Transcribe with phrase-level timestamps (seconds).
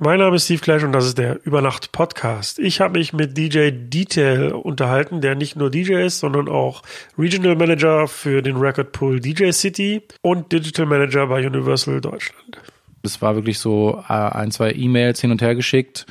[0.00, 2.60] Mein Name ist Steve Clash und das ist der Übernacht Podcast.
[2.60, 6.82] Ich habe mich mit DJ Detail unterhalten, der nicht nur DJ ist, sondern auch
[7.18, 12.60] Regional Manager für den Record Pool DJ City und Digital Manager bei Universal Deutschland.
[13.02, 16.06] Es war wirklich so äh, ein, zwei E-Mails hin und her geschickt.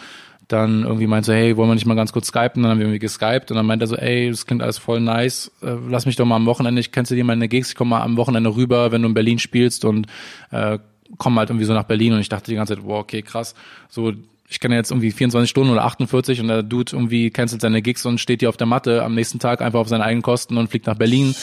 [0.50, 2.64] Dann irgendwie meinte er, hey, wollen wir nicht mal ganz kurz skypen?
[2.64, 5.00] Dann haben wir irgendwie geskypt und dann meinte er so, ey, das klingt alles voll
[5.00, 5.50] nice.
[5.62, 7.92] Äh, lass mich doch mal am Wochenende, ich kennst du dir meine Gigs, ich komme
[7.92, 10.08] mal am Wochenende rüber, wenn du in Berlin spielst und
[10.52, 10.78] äh,
[11.18, 13.56] kommen halt irgendwie so nach Berlin und ich dachte die ganze Zeit, wow, okay, krass.
[13.90, 14.14] So,
[14.50, 18.06] ich kenne jetzt irgendwie 24 Stunden oder 48 und der Dude irgendwie cancelt seine Gigs
[18.06, 20.70] und steht hier auf der Matte am nächsten Tag einfach auf seine eigenen Kosten und
[20.70, 21.36] fliegt nach Berlin.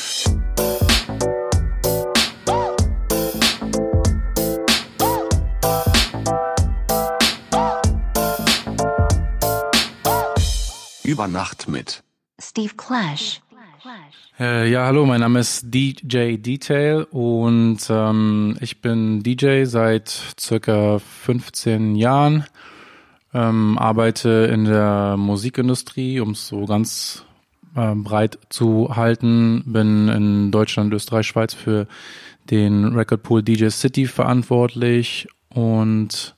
[11.02, 12.02] Über Nacht mit
[12.41, 13.41] Steve Clash.
[14.38, 20.09] Äh, ja, hallo, mein Name ist DJ Detail und ähm, ich bin DJ seit
[20.41, 22.45] circa 15 Jahren,
[23.33, 27.24] ähm, arbeite in der Musikindustrie, um es so ganz
[27.77, 31.87] äh, breit zu halten, bin in Deutschland, Österreich, Schweiz für
[32.51, 36.35] den Record Pool DJ City verantwortlich und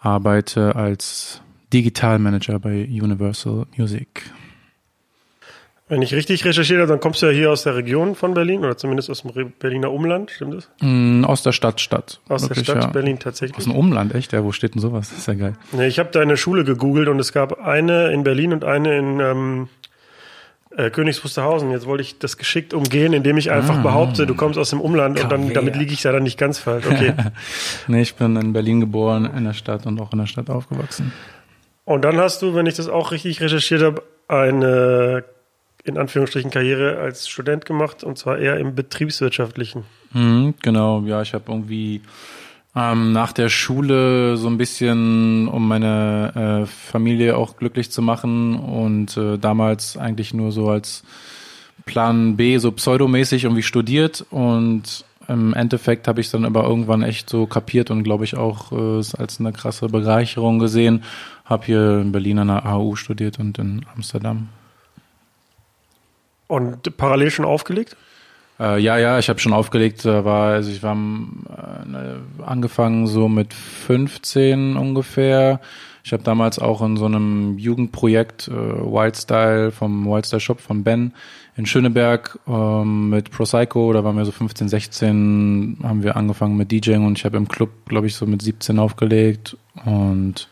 [0.00, 1.40] arbeite als
[1.72, 4.28] Digitalmanager bei Universal Music.
[5.90, 8.60] Wenn ich richtig recherchiert habe, dann kommst du ja hier aus der Region von Berlin
[8.60, 10.68] oder zumindest aus dem Berliner Umland, stimmt das?
[10.82, 12.20] Mm, aus der Stadt, Stadt.
[12.28, 12.90] Aus Wirklich, der Stadt ja.
[12.90, 13.56] Berlin tatsächlich.
[13.56, 14.32] Aus dem Umland, echt?
[14.34, 15.08] Ja, wo steht denn sowas?
[15.08, 15.54] Das ist ja geil.
[15.72, 19.20] Nee, ich habe deine Schule gegoogelt und es gab eine in Berlin und eine in
[19.20, 19.68] ähm,
[20.76, 21.70] äh, Königs Wusterhausen.
[21.70, 23.82] Jetzt wollte ich das geschickt umgehen, indem ich einfach Ah.
[23.82, 26.58] behaupte, du kommst aus dem Umland und dann, damit liege ich ja dann nicht ganz
[26.58, 26.84] falsch.
[26.86, 27.14] Okay.
[27.88, 31.12] Nee, ich bin in Berlin geboren, in der Stadt und auch in der Stadt aufgewachsen.
[31.86, 35.24] und dann hast du, wenn ich das auch richtig recherchiert habe, eine
[35.88, 39.84] in Anführungsstrichen Karriere als Student gemacht und zwar eher im betriebswirtschaftlichen.
[40.12, 42.02] Mhm, genau, ja, ich habe irgendwie
[42.76, 48.56] ähm, nach der Schule so ein bisschen, um meine äh, Familie auch glücklich zu machen
[48.56, 51.02] und äh, damals eigentlich nur so als
[51.86, 57.28] Plan B, so pseudomäßig irgendwie studiert und im Endeffekt habe ich dann aber irgendwann echt
[57.28, 61.04] so kapiert und glaube ich auch äh, es als eine krasse Bereicherung gesehen.
[61.44, 64.48] Habe hier in Berlin an der AU studiert und in Amsterdam.
[66.48, 67.96] Und parallel schon aufgelegt?
[68.58, 73.06] Äh, ja, ja, ich habe schon aufgelegt, da war, also ich war äh, ne, angefangen
[73.06, 75.60] so mit 15 ungefähr.
[76.02, 81.12] Ich habe damals auch in so einem Jugendprojekt äh, Wildstyle vom Wildstyle Shop von Ben
[81.56, 86.70] in Schöneberg ähm, mit Prosaico, da waren wir so 15, 16, haben wir angefangen mit
[86.72, 90.48] DJing und ich habe im Club, glaube ich, so mit 17 aufgelegt und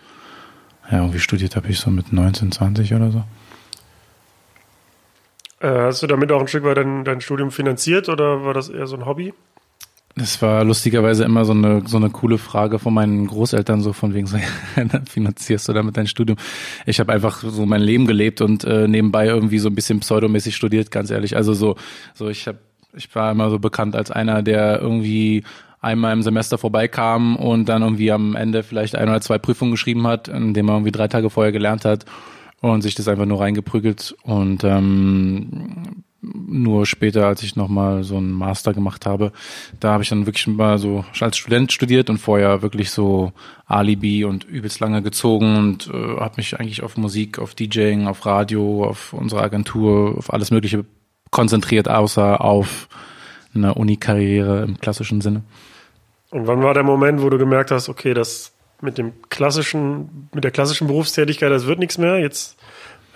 [0.90, 3.24] ja, irgendwie studiert habe ich so mit 19, 20 oder so.
[5.66, 8.68] Äh, hast du damit auch ein Stück weit dein, dein Studium finanziert oder war das
[8.68, 9.34] eher so ein Hobby?
[10.14, 14.14] Das war lustigerweise immer so eine, so eine coole Frage von meinen Großeltern, so von
[14.14, 14.38] wegen so,
[15.10, 16.38] finanzierst du damit dein Studium?
[16.86, 20.54] Ich habe einfach so mein Leben gelebt und äh, nebenbei irgendwie so ein bisschen pseudomäßig
[20.54, 21.36] studiert, ganz ehrlich.
[21.36, 21.74] Also so,
[22.14, 22.58] so ich habe,
[22.94, 25.42] ich war immer so bekannt als einer, der irgendwie
[25.80, 30.06] einmal im Semester vorbeikam und dann irgendwie am Ende vielleicht ein oder zwei Prüfungen geschrieben
[30.06, 32.06] hat, indem er irgendwie drei Tage vorher gelernt hat
[32.60, 38.32] und sich das einfach nur reingeprügelt und ähm, nur später, als ich nochmal so einen
[38.32, 39.32] Master gemacht habe,
[39.78, 43.32] da habe ich dann wirklich mal so als Student studiert und vorher wirklich so
[43.66, 48.26] Alibi und übelst lange gezogen und äh, habe mich eigentlich auf Musik, auf DJing, auf
[48.26, 50.84] Radio, auf unsere Agentur, auf alles Mögliche
[51.30, 52.88] konzentriert, außer auf
[53.54, 55.42] eine Uni-Karriere im klassischen Sinne.
[56.30, 60.44] Und wann war der Moment, wo du gemerkt hast, okay, das mit dem klassischen, mit
[60.44, 62.18] der klassischen Berufstätigkeit, das wird nichts mehr.
[62.18, 62.56] Jetzt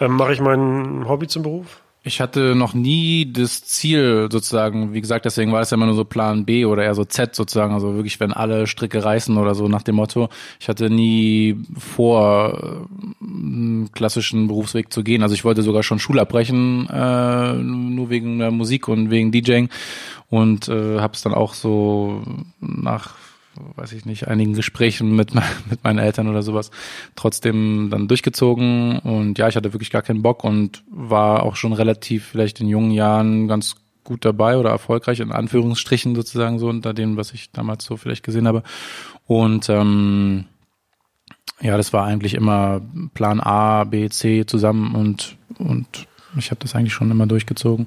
[0.01, 1.81] ähm, mache ich mein Hobby zum Beruf?
[2.03, 5.95] Ich hatte noch nie das Ziel sozusagen, wie gesagt, deswegen war es ja immer nur
[5.95, 9.55] so Plan B oder eher so Z sozusagen, also wirklich, wenn alle Stricke reißen oder
[9.55, 10.31] so nach dem Motto.
[10.61, 12.89] Ich hatte nie vor,
[13.21, 15.23] einen klassischen Berufsweg zu gehen.
[15.23, 19.69] Also ich wollte sogar schon Schule abbrechen, äh, nur wegen der Musik und wegen DJing
[20.31, 22.23] und äh, habe es dann auch so
[22.61, 23.15] nach
[23.55, 25.35] weiß ich nicht, einigen Gesprächen mit,
[25.71, 26.71] mit meinen Eltern oder sowas
[27.17, 31.73] trotzdem dann durchgezogen und ja, ich hatte wirklich gar keinen Bock und war auch schon
[31.73, 36.95] relativ vielleicht in jungen Jahren ganz gut dabei oder erfolgreich in Anführungsstrichen sozusagen so unter
[36.95, 38.63] dem, was ich damals so vielleicht gesehen habe
[39.27, 40.47] und ähm,
[41.61, 42.81] ja, das war eigentlich immer
[43.13, 46.07] Plan A, B, C zusammen und und
[46.37, 47.87] ich habe das eigentlich schon immer durchgezogen.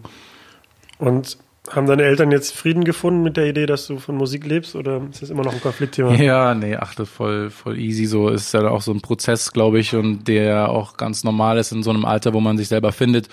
[1.00, 1.38] Und
[1.72, 5.02] haben deine Eltern jetzt Frieden gefunden mit der Idee, dass du von Musik lebst oder
[5.10, 6.14] ist das immer noch ein Konfliktthema?
[6.24, 8.06] Ja, nee, ach, ist voll, voll easy.
[8.06, 11.72] So ist ja auch so ein Prozess, glaube ich, und der auch ganz normal ist
[11.72, 13.30] in so einem Alter, wo man sich selber findet.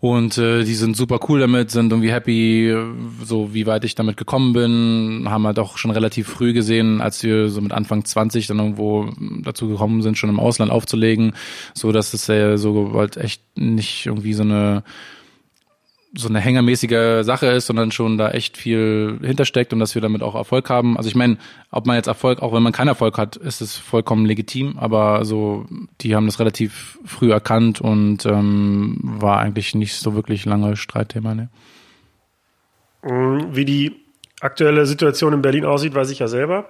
[0.00, 2.76] Und äh, die sind super cool damit, sind irgendwie happy,
[3.24, 7.22] so wie weit ich damit gekommen bin, haben halt auch schon relativ früh gesehen, als
[7.22, 9.10] wir so mit Anfang 20 dann irgendwo
[9.42, 11.32] dazu gekommen sind, schon im Ausland aufzulegen,
[11.72, 14.84] so dass es ja so halt echt nicht irgendwie so eine
[16.16, 20.22] so eine hängermäßige Sache ist, sondern schon da echt viel hintersteckt und dass wir damit
[20.22, 20.96] auch Erfolg haben.
[20.96, 21.38] Also ich meine,
[21.70, 25.24] ob man jetzt Erfolg, auch wenn man keinen Erfolg hat, ist es vollkommen legitim, aber
[25.24, 25.66] so,
[26.00, 31.34] die haben das relativ früh erkannt und ähm, war eigentlich nicht so wirklich lange Streitthema.
[31.34, 31.48] Ne?
[33.02, 33.96] Mhm, wie die
[34.40, 36.68] aktuelle Situation in Berlin aussieht, weiß ich ja selber.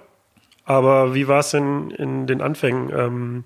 [0.63, 2.91] Aber wie war es denn in den Anfängen?
[2.95, 3.43] Ähm,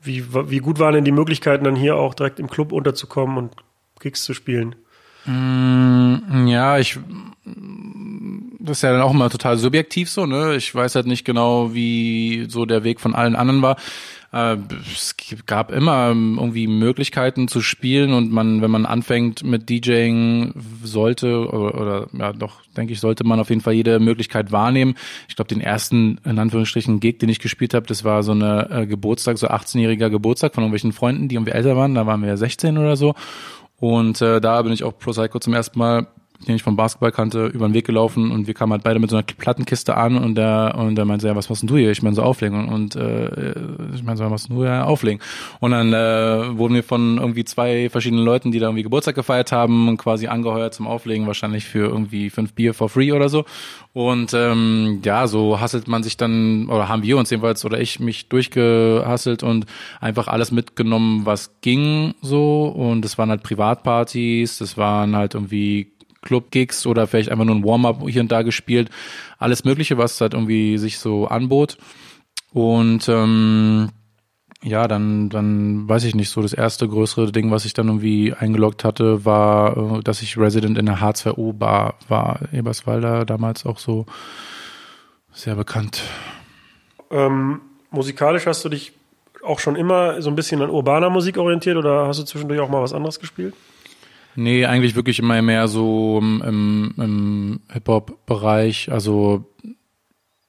[0.00, 3.56] wie, wie gut waren denn die Möglichkeiten, dann hier auch direkt im Club unterzukommen und
[4.00, 4.74] Gigs zu spielen?
[5.28, 6.98] Mm, ja, ich
[8.60, 10.56] das ist ja dann auch immer total subjektiv so, ne?
[10.56, 13.76] Ich weiß halt nicht genau, wie so der Weg von allen anderen war.
[14.32, 14.56] Äh,
[14.92, 15.16] es
[15.46, 20.52] gab immer irgendwie Möglichkeiten zu spielen und man, wenn man anfängt mit DJing,
[20.82, 24.96] sollte oder, oder ja doch, denke ich, sollte man auf jeden Fall jede Möglichkeit wahrnehmen.
[25.28, 28.68] Ich glaube, den ersten in Anführungsstrichen Gig, den ich gespielt habe, das war so eine
[28.70, 31.94] äh, Geburtstag, so 18-jähriger Geburtstag von irgendwelchen Freunden, die irgendwie älter waren.
[31.94, 33.14] Da waren wir ja 16 oder so.
[33.80, 36.08] Und äh, da bin ich auch Pro Psycho zum ersten Mal
[36.46, 39.10] den ich vom Basketball kannte, über den Weg gelaufen und wir kamen halt beide mit
[39.10, 41.90] so einer Plattenkiste an und der und der meinte, ja, was machst denn du hier?
[41.90, 43.54] Ich meine so auflegen und äh,
[43.94, 45.20] ich meine so, was machst du ja auflegen?
[45.60, 49.50] Und dann äh, wurden wir von irgendwie zwei verschiedenen Leuten, die da irgendwie Geburtstag gefeiert
[49.50, 53.44] haben, quasi angeheuert zum Auflegen, wahrscheinlich für irgendwie fünf Bier for free oder so.
[53.92, 57.98] Und ähm, ja, so hasselt man sich dann, oder haben wir uns jedenfalls, oder ich
[57.98, 59.66] mich durchgehasselt und
[60.00, 62.66] einfach alles mitgenommen, was ging so.
[62.66, 65.97] Und es waren halt Privatpartys, das waren halt irgendwie
[66.28, 68.90] Club-Gigs oder vielleicht einfach nur ein Warm-up hier und da gespielt.
[69.38, 71.78] Alles Mögliche, was halt irgendwie sich so anbot.
[72.52, 73.88] Und ähm,
[74.62, 78.34] ja, dann, dann weiß ich nicht, so das erste größere Ding, was ich dann irgendwie
[78.34, 82.40] eingeloggt hatte, war, äh, dass ich Resident in der H2O-Bar war.
[82.52, 84.04] Eberswalder damals auch so
[85.32, 86.02] sehr bekannt.
[87.10, 87.60] Ähm,
[87.90, 88.92] musikalisch hast du dich
[89.44, 92.68] auch schon immer so ein bisschen an urbaner Musik orientiert oder hast du zwischendurch auch
[92.68, 93.54] mal was anderes gespielt?
[94.36, 98.92] Nee, eigentlich wirklich immer mehr so im, im Hip-Hop-Bereich.
[98.92, 99.44] Also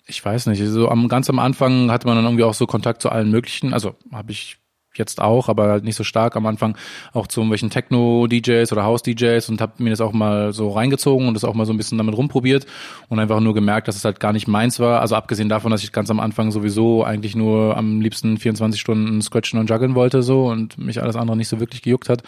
[0.06, 3.02] ich weiß nicht, so am ganz am Anfang hatte man dann irgendwie auch so Kontakt
[3.02, 3.74] zu allen möglichen.
[3.74, 4.58] Also habe ich
[5.00, 6.78] jetzt auch, aber halt nicht so stark am Anfang
[7.14, 11.34] auch zu irgendwelchen Techno-DJs oder House-DJs und habe mir das auch mal so reingezogen und
[11.34, 12.68] das auch mal so ein bisschen damit rumprobiert
[13.08, 15.02] und einfach nur gemerkt, dass es halt gar nicht meins war.
[15.02, 19.22] Also abgesehen davon, dass ich ganz am Anfang sowieso eigentlich nur am liebsten 24 Stunden
[19.22, 22.22] scratchen und juggeln wollte so und mich alles andere nicht so wirklich gejuckt hat,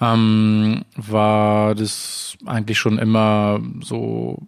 [0.00, 4.38] ähm, war das eigentlich schon immer so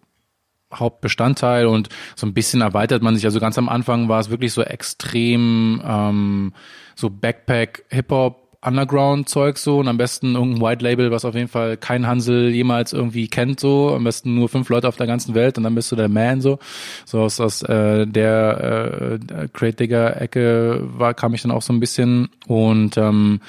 [0.78, 3.24] Hauptbestandteil und so ein bisschen erweitert man sich.
[3.24, 6.52] Also ganz am Anfang war es wirklich so extrem ähm,
[6.94, 11.48] so Backpack Hip Hop Underground-Zeug so und am besten irgendein White Label, was auf jeden
[11.48, 15.34] Fall kein Hansel jemals irgendwie kennt so, am besten nur fünf Leute auf der ganzen
[15.34, 16.58] Welt und dann bist du der Man so.
[17.04, 21.72] So aus, aus äh, der äh, Crate Digger Ecke war, kam ich dann auch so
[21.72, 23.40] ein bisschen und ähm,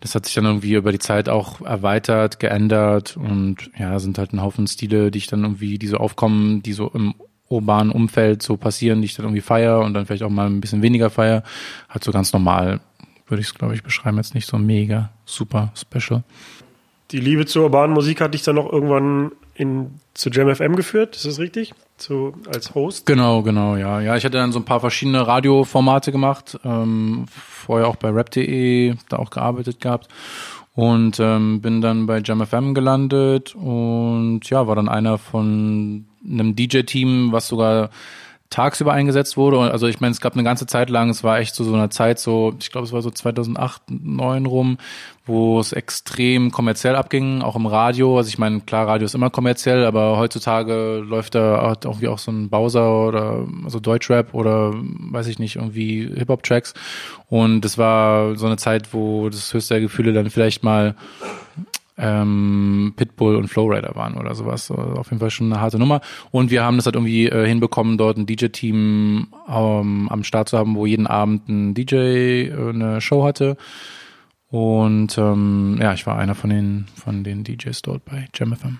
[0.00, 4.32] das hat sich dann irgendwie über die Zeit auch erweitert, geändert und ja, sind halt
[4.32, 7.14] ein Haufen Stile, die ich dann irgendwie, die so aufkommen, die so im
[7.52, 10.60] urbanen Umfeld so passieren, die ich dann irgendwie feier und dann vielleicht auch mal ein
[10.60, 11.42] bisschen weniger feier.
[11.88, 12.80] Halt so ganz normal,
[13.32, 14.18] würde ich es, glaube ich, beschreiben.
[14.18, 16.22] Jetzt nicht so mega, super special.
[17.10, 21.26] Die Liebe zur urbanen Musik hat dich dann noch irgendwann in, zu JamFM geführt, ist
[21.26, 21.74] das richtig?
[21.96, 23.06] Zu, als Host?
[23.06, 24.00] Genau, genau, ja.
[24.00, 28.94] Ja, ich hatte dann so ein paar verschiedene Radioformate gemacht, ähm, vorher auch bei rap.de,
[29.08, 30.08] da auch gearbeitet gehabt
[30.74, 37.32] und ähm, bin dann bei JamFM gelandet und ja, war dann einer von einem DJ-Team,
[37.32, 37.90] was sogar
[38.52, 39.58] tagsüber eingesetzt wurde.
[39.72, 41.88] Also ich meine, es gab eine ganze Zeit lang, es war echt so so eine
[41.88, 44.78] Zeit, so ich glaube, es war so 2008, 2009 rum,
[45.24, 48.18] wo es extrem kommerziell abging, auch im Radio.
[48.18, 52.18] Also ich meine, klar, Radio ist immer kommerziell, aber heutzutage läuft da auch irgendwie auch
[52.18, 56.74] so ein Bowser oder also Deutschrap oder weiß ich nicht, irgendwie Hip-Hop-Tracks.
[57.28, 60.94] Und es war so eine Zeit, wo das höchste der Gefühle dann vielleicht mal
[61.98, 64.70] ähm, Pitbull und Flowrider waren oder sowas.
[64.70, 66.00] Also auf jeden Fall schon eine harte Nummer.
[66.30, 70.58] Und wir haben das halt irgendwie äh, hinbekommen, dort ein DJ-Team ähm, am Start zu
[70.58, 73.56] haben, wo jeden Abend ein DJ äh, eine Show hatte.
[74.48, 78.78] Und ähm, ja, ich war einer von den von den DJs dort bei JamFM.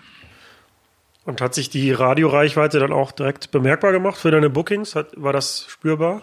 [1.24, 4.96] Und hat sich die Radioreichweite dann auch direkt bemerkbar gemacht für deine Bookings?
[4.96, 6.20] Hat, war das spürbar?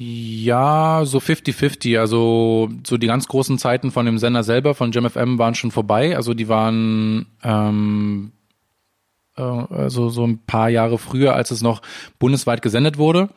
[0.00, 1.98] Ja, so 50-50.
[1.98, 6.14] Also so die ganz großen Zeiten von dem Sender selber, von JamFM, waren schon vorbei.
[6.14, 8.30] Also die waren ähm,
[9.36, 11.82] äh, also so ein paar Jahre früher, als es noch
[12.20, 13.28] bundesweit gesendet wurde.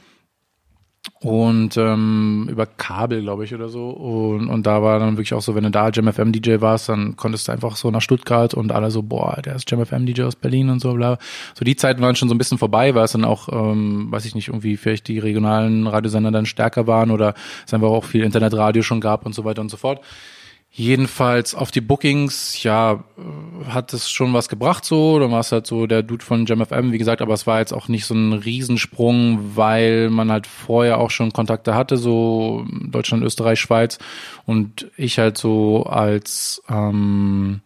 [1.22, 3.90] Und ähm, über Kabel, glaube ich, oder so.
[3.90, 6.90] Und, und da war dann wirklich auch so, wenn du da Jam FM DJ warst,
[6.90, 10.06] dann konntest du einfach so nach Stuttgart und alle so, boah, der ist Jam FM
[10.06, 11.18] DJ aus Berlin und so, bla.
[11.56, 14.26] So die Zeiten waren schon so ein bisschen vorbei, weil es dann auch, ähm, weiß
[14.26, 17.34] ich nicht, irgendwie vielleicht die regionalen Radiosender dann stärker waren oder
[17.66, 20.02] es einfach auch viel Internetradio schon gab und so weiter und so fort.
[20.74, 23.04] Jedenfalls auf die Bookings, ja,
[23.68, 25.20] hat es schon was gebracht so.
[25.20, 27.74] Dann war es halt so der Dude von JamFM, wie gesagt, aber es war jetzt
[27.74, 33.22] auch nicht so ein Riesensprung, weil man halt vorher auch schon Kontakte hatte, so Deutschland,
[33.22, 34.00] Österreich, Schweiz.
[34.46, 37.60] Und ich halt so als, ähm,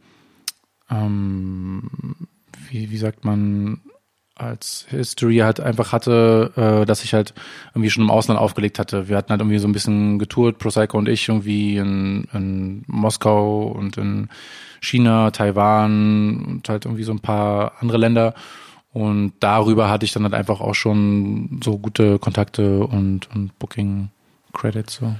[0.89, 2.15] ähm,
[2.69, 3.81] wie, wie sagt man,
[4.35, 7.33] als History halt einfach hatte, äh, dass ich halt
[7.73, 9.07] irgendwie schon im Ausland aufgelegt hatte.
[9.07, 13.67] Wir hatten halt irgendwie so ein bisschen getourt, Prosecco und ich, irgendwie in, in Moskau
[13.67, 14.27] und in
[14.81, 18.33] China, Taiwan und halt irgendwie so ein paar andere Länder.
[18.91, 24.95] Und darüber hatte ich dann halt einfach auch schon so gute Kontakte und, und Booking-Credits.
[24.95, 25.15] So.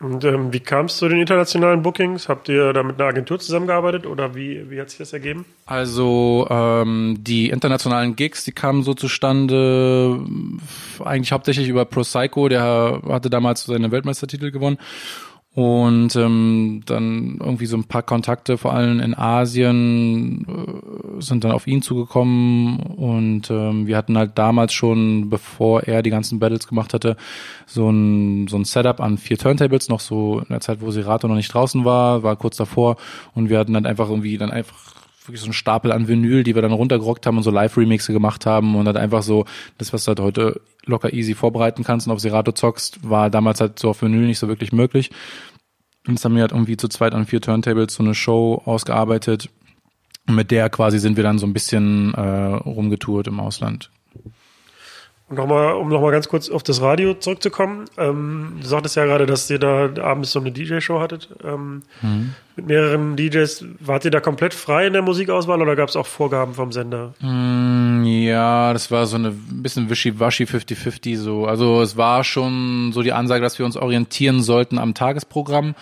[0.00, 2.28] Und ähm, wie kam es zu den internationalen Bookings?
[2.28, 5.44] Habt ihr da mit einer Agentur zusammengearbeitet oder wie, wie hat sich das ergeben?
[5.66, 10.20] Also ähm, die internationalen Gigs, die kamen so zustande
[11.04, 14.78] eigentlich hauptsächlich über Pro Psycho, der hatte damals seine Weltmeistertitel gewonnen
[15.54, 21.50] und ähm, dann irgendwie so ein paar Kontakte, vor allem in Asien, äh, sind dann
[21.50, 22.78] auf ihn zugekommen.
[22.78, 27.16] Und ähm, wir hatten halt damals schon, bevor er die ganzen Battles gemacht hatte,
[27.66, 31.26] so ein, so ein Setup an vier Turntables, noch so in der Zeit, wo Serato
[31.26, 32.96] noch nicht draußen war, war kurz davor.
[33.34, 34.97] Und wir hatten dann einfach irgendwie dann einfach
[35.28, 38.46] wirklich so einen Stapel an Vinyl, die wir dann runtergerockt haben und so Live-Remixe gemacht
[38.46, 39.44] haben und halt einfach so
[39.76, 43.60] das, was du halt heute locker easy vorbereiten kannst und auf Serato zockst, war damals
[43.60, 45.10] halt so auf Vinyl nicht so wirklich möglich.
[46.06, 49.50] Und jetzt haben wir halt irgendwie zu zweit an vier Turntables so eine Show ausgearbeitet.
[50.26, 53.90] Und mit der quasi sind wir dann so ein bisschen äh, rumgetourt im Ausland.
[55.28, 57.84] Und nochmal, um nochmal ganz kurz auf das Radio zurückzukommen.
[57.98, 62.34] Ähm, du sagtest ja gerade, dass ihr da abends so eine DJ-Show hattet ähm, mhm.
[62.56, 63.66] mit mehreren DJs.
[63.80, 67.12] Wart ihr da komplett frei in der Musikauswahl oder gab es auch Vorgaben vom Sender?
[67.20, 71.44] Mm, ja, das war so eine bisschen wischiwaschi 50-50 so.
[71.44, 75.74] Also es war schon so die Ansage, dass wir uns orientieren sollten am Tagesprogramm.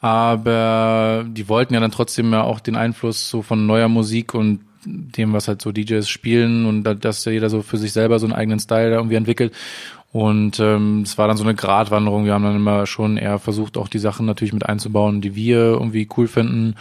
[0.00, 4.60] Aber die wollten ja dann trotzdem ja auch den Einfluss so von neuer Musik und
[4.84, 8.34] dem, was halt so DJs spielen und dass jeder so für sich selber so einen
[8.34, 9.52] eigenen Style da irgendwie entwickelt.
[10.12, 12.24] Und ähm, es war dann so eine Gratwanderung.
[12.24, 15.58] Wir haben dann immer schon eher versucht, auch die Sachen natürlich mit einzubauen, die wir
[15.58, 16.74] irgendwie cool finden.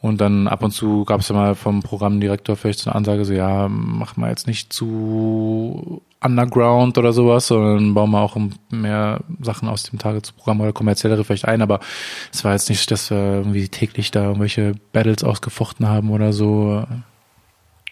[0.00, 3.24] Und dann ab und zu gab es ja mal vom Programmdirektor vielleicht so eine Ansage,
[3.24, 8.36] so ja, mach mal jetzt nicht zu Underground oder sowas, sondern bauen wir auch
[8.70, 11.62] mehr Sachen aus dem Tagesprogramm oder kommerziellere vielleicht ein.
[11.62, 11.80] Aber
[12.32, 16.84] es war jetzt nicht, dass wir irgendwie täglich da irgendwelche Battles ausgefochten haben oder so.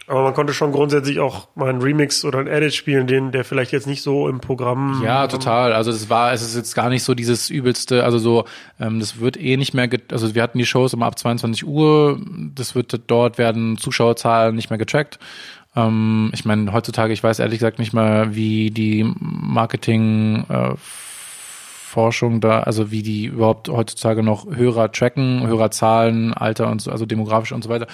[0.08, 3.44] Aber man konnte schon grundsätzlich auch mal einen Remix oder einen Edit spielen, den der
[3.44, 5.02] vielleicht jetzt nicht so im Programm.
[5.04, 5.72] Ja, total.
[5.72, 8.44] Also es war, es ist jetzt gar nicht so dieses übelste, also so,
[8.78, 12.20] ähm, das wird eh nicht mehr, also wir hatten die Shows immer ab 22 Uhr,
[12.54, 15.18] das wird dort werden Zuschauerzahlen nicht mehr getrackt.
[15.74, 22.40] Ähm, ich meine, heutzutage, ich weiß ehrlich gesagt nicht mal, wie die Marketing äh, Forschung
[22.40, 27.50] da, also wie die überhaupt heutzutage noch Hörer tracken, Hörerzahlen, Alter und so, also demografisch
[27.50, 27.88] und so weiter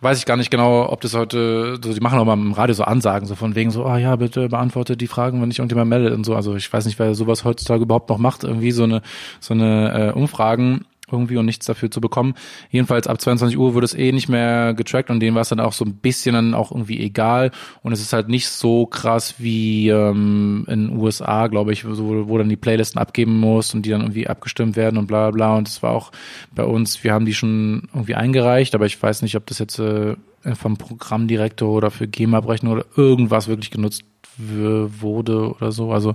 [0.00, 2.74] weiß ich gar nicht genau, ob das heute, so, die machen auch mal im Radio
[2.74, 5.58] so Ansagen, so von wegen so, ah oh ja, bitte beantworte die Fragen, wenn ich
[5.58, 6.34] irgendjemand meldet und so.
[6.34, 9.02] Also ich weiß nicht, wer sowas heutzutage überhaupt noch macht, irgendwie so eine,
[9.40, 10.84] so eine äh, Umfragen
[11.14, 12.34] irgendwie und nichts dafür zu bekommen.
[12.70, 15.60] Jedenfalls ab 22 Uhr wurde es eh nicht mehr getrackt und denen war es dann
[15.60, 17.50] auch so ein bisschen dann auch irgendwie egal
[17.82, 22.28] und es ist halt nicht so krass wie ähm, in den USA, glaube ich, wo,
[22.28, 25.36] wo dann die Playlisten abgeben muss und die dann irgendwie abgestimmt werden und bla bla
[25.36, 26.12] bla und es war auch
[26.54, 29.78] bei uns, wir haben die schon irgendwie eingereicht, aber ich weiß nicht, ob das jetzt
[29.78, 30.16] äh,
[30.54, 34.04] vom Programmdirektor oder für GEMA-Abrechnung oder irgendwas wirklich genutzt
[34.36, 35.92] wurde oder so.
[35.92, 36.14] Also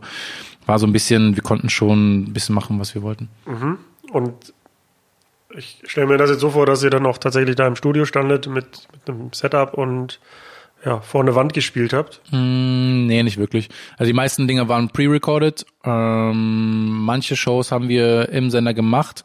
[0.65, 3.29] war so ein bisschen, wir konnten schon ein bisschen machen, was wir wollten.
[3.45, 3.77] Mhm.
[4.11, 4.53] Und
[5.55, 8.05] ich stelle mir das jetzt so vor, dass ihr dann auch tatsächlich da im Studio
[8.05, 10.19] standet mit, mit einem Setup und
[10.85, 12.21] ja, vor eine Wand gespielt habt?
[12.31, 13.69] Mm, nee, nicht wirklich.
[13.97, 15.65] Also die meisten Dinge waren pre-recorded.
[15.83, 19.23] Ähm, manche Shows haben wir im Sender gemacht.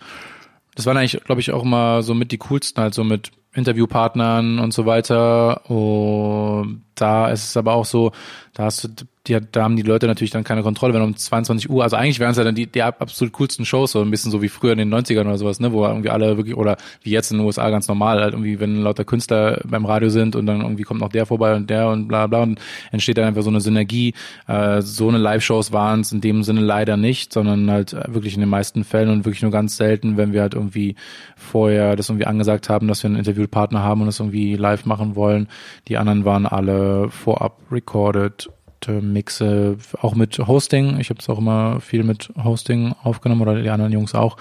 [0.74, 4.58] Das waren eigentlich, glaube ich, auch immer so mit die coolsten, halt so mit Interviewpartnern
[4.58, 5.70] und so weiter.
[5.70, 8.10] Und da ist es aber auch so,
[8.54, 8.88] da hast du
[9.26, 12.20] die, da haben die Leute natürlich dann keine Kontrolle, wenn um 22 Uhr, also eigentlich
[12.20, 14.72] wären es ja dann die, die absolut coolsten Shows, so ein bisschen so wie früher
[14.72, 17.46] in den 90ern oder sowas, ne, wo irgendwie alle wirklich, oder wie jetzt in den
[17.46, 21.00] USA ganz normal, halt irgendwie, wenn lauter Künstler beim Radio sind und dann irgendwie kommt
[21.00, 22.60] noch der vorbei und der und bla bla und
[22.92, 24.12] entsteht dann einfach so eine Synergie.
[24.46, 28.40] Äh, so eine Live-Shows waren es in dem Sinne leider nicht, sondern halt wirklich in
[28.40, 30.96] den meisten Fällen und wirklich nur ganz selten, wenn wir halt irgendwie
[31.36, 35.16] vorher das irgendwie angesagt haben, dass wir einen Interviewpartner haben und das irgendwie live machen
[35.16, 35.48] wollen.
[35.88, 38.43] Die anderen waren alle vorab recorded
[38.88, 40.98] äh, mixe auch mit Hosting.
[41.00, 44.36] Ich habe es auch immer viel mit Hosting aufgenommen oder die anderen Jungs auch.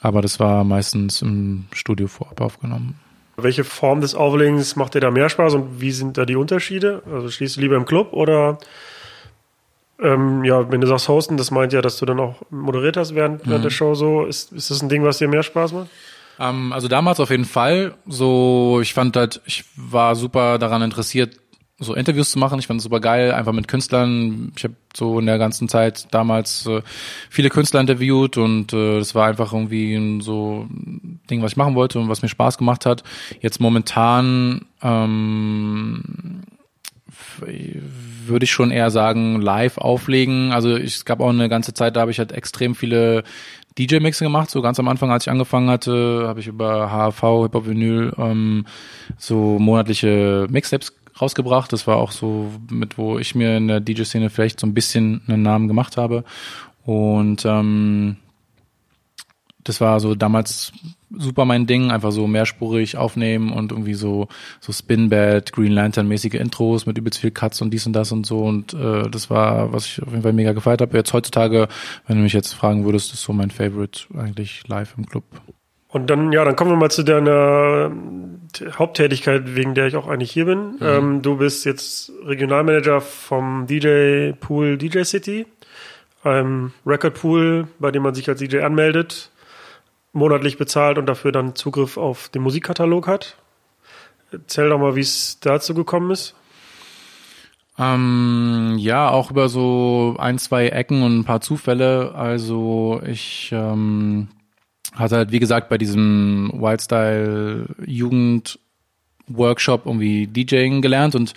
[0.00, 2.98] Aber das war meistens im Studio vorab aufgenommen.
[3.36, 7.02] Welche Form des Auflegens macht dir da mehr Spaß und wie sind da die Unterschiede?
[7.10, 8.58] Also schließt du lieber im Club oder
[10.02, 13.14] ähm, ja, wenn du sagst hosten, das meint ja, dass du dann auch moderiert hast
[13.14, 13.50] während, mhm.
[13.50, 14.24] während der Show so.
[14.24, 15.88] Ist, ist das ein Ding, was dir mehr Spaß macht?
[16.38, 17.94] Ähm, also damals auf jeden Fall.
[18.06, 21.36] So, ich fand halt, ich war super daran interessiert,
[21.80, 22.58] so Interviews zu machen.
[22.58, 24.52] Ich fand es super geil, einfach mit Künstlern.
[24.56, 26.82] Ich habe so in der ganzen Zeit damals äh,
[27.30, 30.66] viele Künstler interviewt und äh, das war einfach irgendwie ein so
[31.30, 33.02] Ding, was ich machen wollte und was mir Spaß gemacht hat.
[33.40, 36.42] Jetzt momentan ähm,
[38.26, 40.52] würde ich schon eher sagen, live auflegen.
[40.52, 43.24] Also ich, es gab auch eine ganze Zeit, da habe ich halt extrem viele
[43.78, 44.50] DJ-Mixe gemacht.
[44.50, 48.66] So ganz am Anfang, als ich angefangen hatte, habe ich über HV, Hip-Hop Vinyl, ähm,
[49.16, 51.72] so monatliche Mixtapes rausgebracht.
[51.72, 55.22] Das war auch so mit, wo ich mir in der DJ-Szene vielleicht so ein bisschen
[55.26, 56.24] einen Namen gemacht habe.
[56.84, 58.16] Und ähm,
[59.64, 60.72] das war so damals
[61.10, 64.28] super mein Ding, einfach so mehrspurig aufnehmen und irgendwie so
[64.60, 68.26] so Spinbad, Green Lantern mäßige Intros mit übelst viel Cuts und dies und das und
[68.26, 70.96] so und äh, das war, was ich auf jeden Fall mega gefeiert habe.
[70.96, 71.68] Jetzt heutzutage,
[72.06, 75.24] wenn du mich jetzt fragen würdest, ist so mein Favorite eigentlich live im Club.
[75.90, 77.90] Und dann, ja, dann kommen wir mal zu deiner
[78.78, 80.72] Haupttätigkeit, wegen der ich auch eigentlich hier bin.
[80.72, 80.78] Mhm.
[80.82, 85.46] Ähm, du bist jetzt Regionalmanager vom DJ Pool DJ City,
[86.22, 89.30] einem Record Pool, bei dem man sich als DJ anmeldet
[90.12, 93.36] monatlich bezahlt und dafür dann Zugriff auf den Musikkatalog hat.
[94.32, 96.34] Erzähl doch mal, wie es dazu gekommen ist.
[97.78, 102.14] Ähm, ja, auch über so ein, zwei Ecken und ein paar Zufälle.
[102.14, 104.28] Also ich ähm,
[104.94, 108.58] hatte halt, wie gesagt, bei diesem Wildstyle Jugend
[109.28, 111.34] Workshop irgendwie DJing gelernt und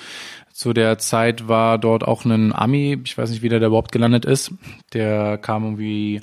[0.52, 3.92] zu der Zeit war dort auch ein Ami, ich weiß nicht, wie der da überhaupt
[3.92, 4.52] gelandet ist.
[4.94, 6.22] Der kam irgendwie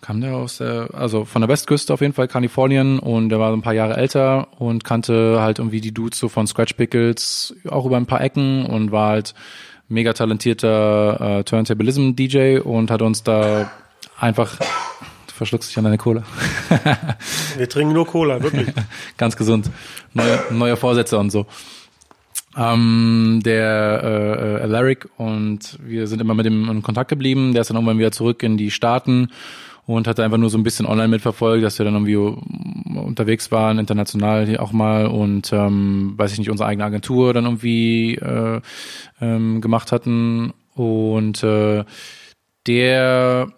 [0.00, 3.50] kam der aus der, also von der Westküste auf jeden Fall, Kalifornien und der war
[3.50, 7.56] so ein paar Jahre älter und kannte halt irgendwie die Dudes so von Scratch Pickles
[7.68, 9.34] auch über ein paar Ecken und war halt
[9.88, 13.70] mega talentierter äh, Turntablism-DJ und hat uns da
[14.18, 14.58] einfach
[15.36, 16.22] verschluckst dich an deine Cola.
[17.56, 18.68] Wir trinken nur Cola, wirklich.
[19.16, 19.70] Ganz gesund.
[20.14, 21.46] Neue, neue Vorsätze und so.
[22.56, 27.52] Ähm, der äh, äh, Alaric und wir sind immer mit ihm in Kontakt geblieben.
[27.52, 29.28] Der ist dann irgendwann wieder zurück in die Staaten
[29.84, 32.16] und hatte einfach nur so ein bisschen online mitverfolgt, dass wir dann irgendwie
[32.98, 37.44] unterwegs waren, international hier auch mal und ähm, weiß ich nicht, unsere eigene Agentur dann
[37.44, 38.60] irgendwie äh,
[39.20, 40.54] ähm, gemacht hatten.
[40.74, 41.84] Und äh,
[42.66, 43.48] der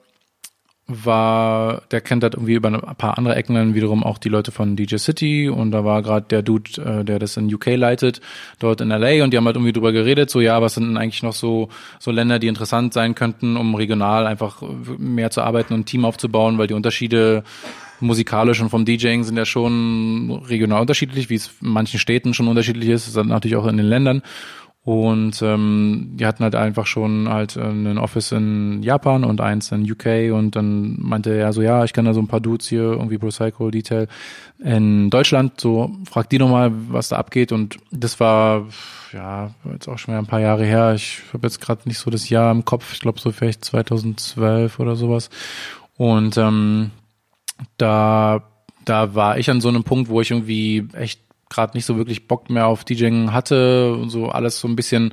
[0.89, 4.53] war, der kennt halt irgendwie über ein paar andere Ecken dann wiederum auch die Leute
[4.53, 8.23] von DJ City und da war gerade der Dude, äh, der das in UK leitet,
[8.59, 10.97] dort in LA und die haben halt irgendwie drüber geredet, so ja, was sind denn
[10.97, 14.63] eigentlich noch so so Länder, die interessant sein könnten, um regional einfach
[14.97, 17.45] mehr zu arbeiten und ein Team aufzubauen, weil die Unterschiede
[18.01, 22.49] musikalisch und vom DJing sind ja schon regional unterschiedlich, wie es in manchen Städten schon
[22.49, 24.23] unterschiedlich ist, das ist natürlich auch in den Ländern
[24.89, 29.71] und ähm, die hatten halt einfach schon halt äh, ein Office in Japan und eins
[29.71, 32.69] in UK und dann meinte er so, ja, ich kann da so ein paar Dudes
[32.69, 34.09] hier, irgendwie Pro Psycho Detail
[34.59, 37.53] in Deutschland, so frag die nochmal, was da abgeht.
[37.53, 38.65] Und das war
[39.13, 40.95] ja jetzt auch schon mal ein paar Jahre her.
[40.95, 44.81] Ich habe jetzt gerade nicht so das Jahr im Kopf, ich glaube so vielleicht 2012
[44.81, 45.29] oder sowas.
[45.99, 46.93] Und ähm,
[47.77, 48.43] da
[48.87, 52.29] da war ich an so einem Punkt, wo ich irgendwie echt gerade nicht so wirklich
[52.29, 55.13] Bock mehr auf DJing hatte und so alles so ein bisschen,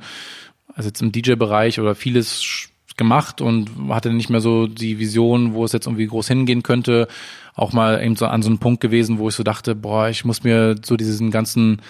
[0.74, 5.64] also jetzt im DJ-Bereich oder vieles gemacht und hatte nicht mehr so die Vision, wo
[5.64, 7.08] es jetzt irgendwie groß hingehen könnte.
[7.54, 10.24] Auch mal eben so an so einem Punkt gewesen, wo ich so dachte, boah, ich
[10.24, 11.82] muss mir so diesen ganzen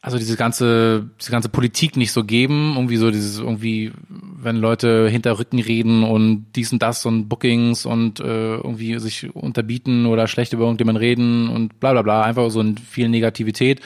[0.00, 5.08] also diese ganze, diese ganze Politik nicht so geben, irgendwie so dieses, irgendwie, wenn Leute
[5.08, 10.28] hinter Rücken reden und dies und das und Bookings und äh, irgendwie sich unterbieten oder
[10.28, 13.80] schlecht über irgendjemanden reden und bla bla bla, einfach so viel Negativität,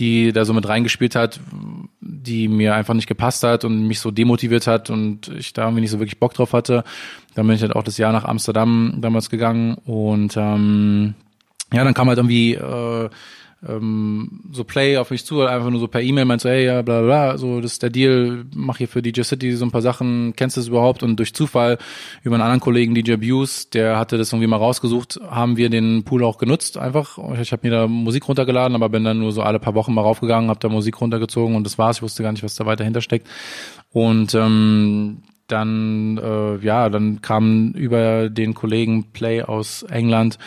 [0.00, 1.38] die da so mit reingespielt hat,
[2.00, 5.82] die mir einfach nicht gepasst hat und mich so demotiviert hat und ich da irgendwie
[5.82, 6.82] nicht so wirklich Bock drauf hatte.
[7.36, 11.14] Dann bin ich halt auch das Jahr nach Amsterdam damals gegangen und ähm,
[11.72, 13.08] ja, dann kam halt irgendwie äh,
[13.68, 16.82] ähm, so Play auf mich zu, einfach nur so per E-Mail meinte so, hey, ja,
[16.82, 19.82] bla, bla, so, das ist der Deal, mach hier für DJ City so ein paar
[19.82, 21.02] Sachen, kennst du es überhaupt?
[21.02, 21.78] Und durch Zufall
[22.22, 26.04] über einen anderen Kollegen, DJ Abuse, der hatte das irgendwie mal rausgesucht, haben wir den
[26.04, 27.18] Pool auch genutzt, einfach.
[27.40, 30.02] Ich habe mir da Musik runtergeladen, aber bin dann nur so alle paar Wochen mal
[30.02, 31.98] raufgegangen, habe da Musik runtergezogen und das war's.
[31.98, 33.28] Ich wusste gar nicht, was da weiter hintersteckt.
[33.92, 40.38] Und ähm, dann äh, ja, dann kam über den Kollegen Play aus England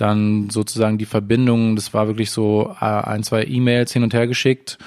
[0.00, 4.26] dann sozusagen die Verbindung, das war wirklich so äh, ein, zwei E-Mails hin und her
[4.26, 4.78] geschickt.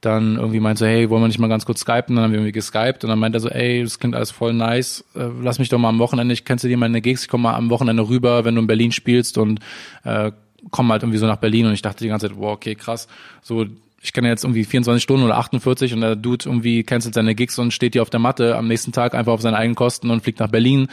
[0.00, 2.16] dann irgendwie meinte, hey, wollen wir nicht mal ganz kurz skypen?
[2.16, 4.54] Dann haben wir irgendwie geskypt und dann meinte er so, ey, das klingt alles voll
[4.54, 7.28] nice, äh, lass mich doch mal am Wochenende, ich kennst du dir meine Gigs, ich
[7.28, 9.60] komme mal am Wochenende rüber, wenn du in Berlin spielst und
[10.04, 10.30] äh,
[10.70, 11.66] komm halt irgendwie so nach Berlin.
[11.66, 13.08] Und ich dachte die ganze Zeit, wow, okay, krass,
[13.42, 13.66] so
[14.02, 17.58] ich kenne jetzt irgendwie 24 Stunden oder 48 und der Dude irgendwie cancelt seine Gigs
[17.58, 20.22] und steht hier auf der Matte am nächsten Tag einfach auf seine eigenen Kosten und
[20.22, 20.88] fliegt nach Berlin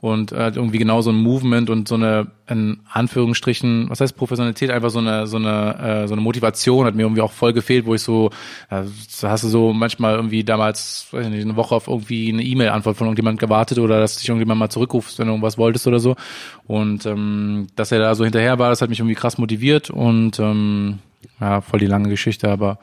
[0.00, 4.70] und äh, irgendwie genau so ein Movement und so eine in Anführungsstrichen, was heißt Professionalität,
[4.70, 7.86] einfach so eine so eine äh, so eine Motivation hat mir irgendwie auch voll gefehlt,
[7.86, 8.30] wo ich so
[8.70, 8.82] äh,
[9.22, 12.96] hast du so manchmal irgendwie damals weiß ich nicht eine Woche auf irgendwie eine E-Mail-Antwort
[12.96, 16.16] von irgendjemand gewartet oder dass dich irgendjemand mal zurückruft, wenn du irgendwas wolltest oder so.
[16.66, 20.38] Und ähm, dass er da so hinterher war, das hat mich irgendwie krass motiviert und
[20.38, 21.00] ähm,
[21.40, 22.78] ja, voll die lange Geschichte, aber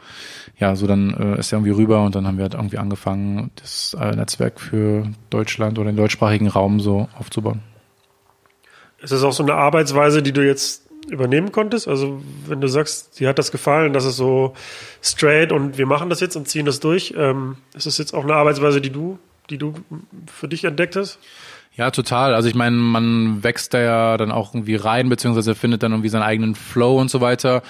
[0.60, 3.52] ja, so dann äh, ist er irgendwie rüber und dann haben wir halt irgendwie angefangen,
[3.56, 7.62] das äh, Netzwerk für Deutschland oder den deutschsprachigen Raum so aufzubauen.
[9.00, 11.88] Ist das auch so eine Arbeitsweise, die du jetzt übernehmen konntest?
[11.88, 14.54] Also wenn du sagst, dir hat das gefallen, das ist so
[15.02, 18.23] straight und wir machen das jetzt und ziehen das durch, ähm, ist das jetzt auch
[18.23, 19.19] eine Arbeitsweise, die du,
[19.50, 19.73] die du
[20.26, 21.19] für dich entdeckt hast?
[21.76, 22.34] Ja, total.
[22.34, 26.10] Also ich meine, man wächst da ja dann auch irgendwie rein, beziehungsweise findet dann irgendwie
[26.10, 27.62] seinen eigenen Flow und so weiter.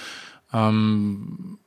[0.52, 1.58] Ähm,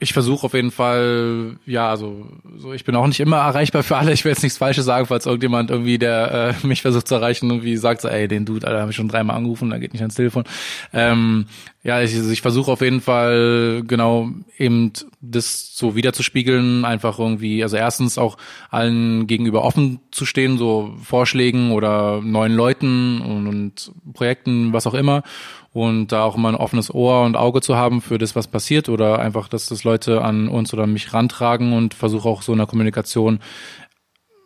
[0.00, 3.96] ich versuche auf jeden Fall, ja, also so, ich bin auch nicht immer erreichbar für
[3.96, 4.12] alle.
[4.12, 7.50] Ich will jetzt nichts Falsches sagen, falls irgendjemand irgendwie, der äh, mich versucht zu erreichen,
[7.50, 10.02] irgendwie sagt so, ey, den Dude, Alter, habe ich schon dreimal angerufen, da geht nicht
[10.02, 10.44] ans Telefon.
[10.92, 11.46] Ähm,
[11.82, 17.76] ja, ich, ich versuche auf jeden Fall genau eben das so wiederzuspiegeln, einfach irgendwie, also
[17.76, 18.36] erstens auch
[18.70, 24.94] allen gegenüber offen zu stehen, so Vorschlägen oder neuen Leuten und, und Projekten, was auch
[24.94, 25.24] immer
[25.72, 28.88] und da auch immer ein offenes Ohr und Auge zu haben für das, was passiert
[28.88, 32.58] oder einfach, dass das Leute an uns oder mich rantragen und versuche auch so in
[32.58, 33.40] der Kommunikation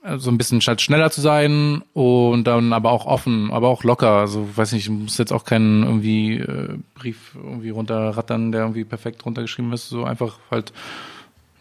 [0.05, 3.85] äh, so ein bisschen statt schneller zu sein und dann aber auch offen, aber auch
[3.85, 4.11] locker.
[4.11, 8.85] Also weiß nicht, ich muss jetzt auch keinen irgendwie äh, Brief irgendwie runterrattern, der irgendwie
[8.85, 9.89] perfekt runtergeschrieben ist.
[9.89, 10.73] So einfach halt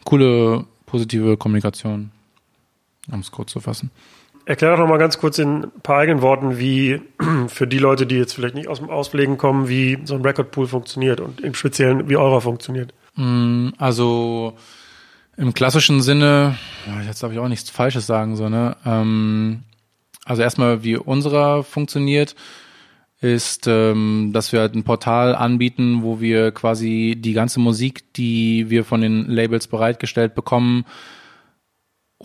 [0.04, 2.12] coole, positive Kommunikation,
[3.12, 3.91] um es kurz zu fassen.
[4.45, 7.01] Erklär doch noch mal ganz kurz in ein paar eigenen Worten, wie
[7.47, 10.67] für die Leute, die jetzt vielleicht nicht aus dem Auspflegen kommen, wie so ein Recordpool
[10.67, 12.93] funktioniert und im Speziellen, wie eurer funktioniert.
[13.15, 14.58] Mm, also
[15.38, 16.58] im klassischen Sinne,
[17.06, 18.75] jetzt darf ich auch nichts Falsches sagen, so, ne?
[18.86, 19.63] Ähm,
[20.25, 22.36] also erstmal, wie unserer funktioniert,
[23.21, 28.69] ist, ähm, dass wir halt ein Portal anbieten, wo wir quasi die ganze Musik, die
[28.69, 30.86] wir von den Labels bereitgestellt bekommen,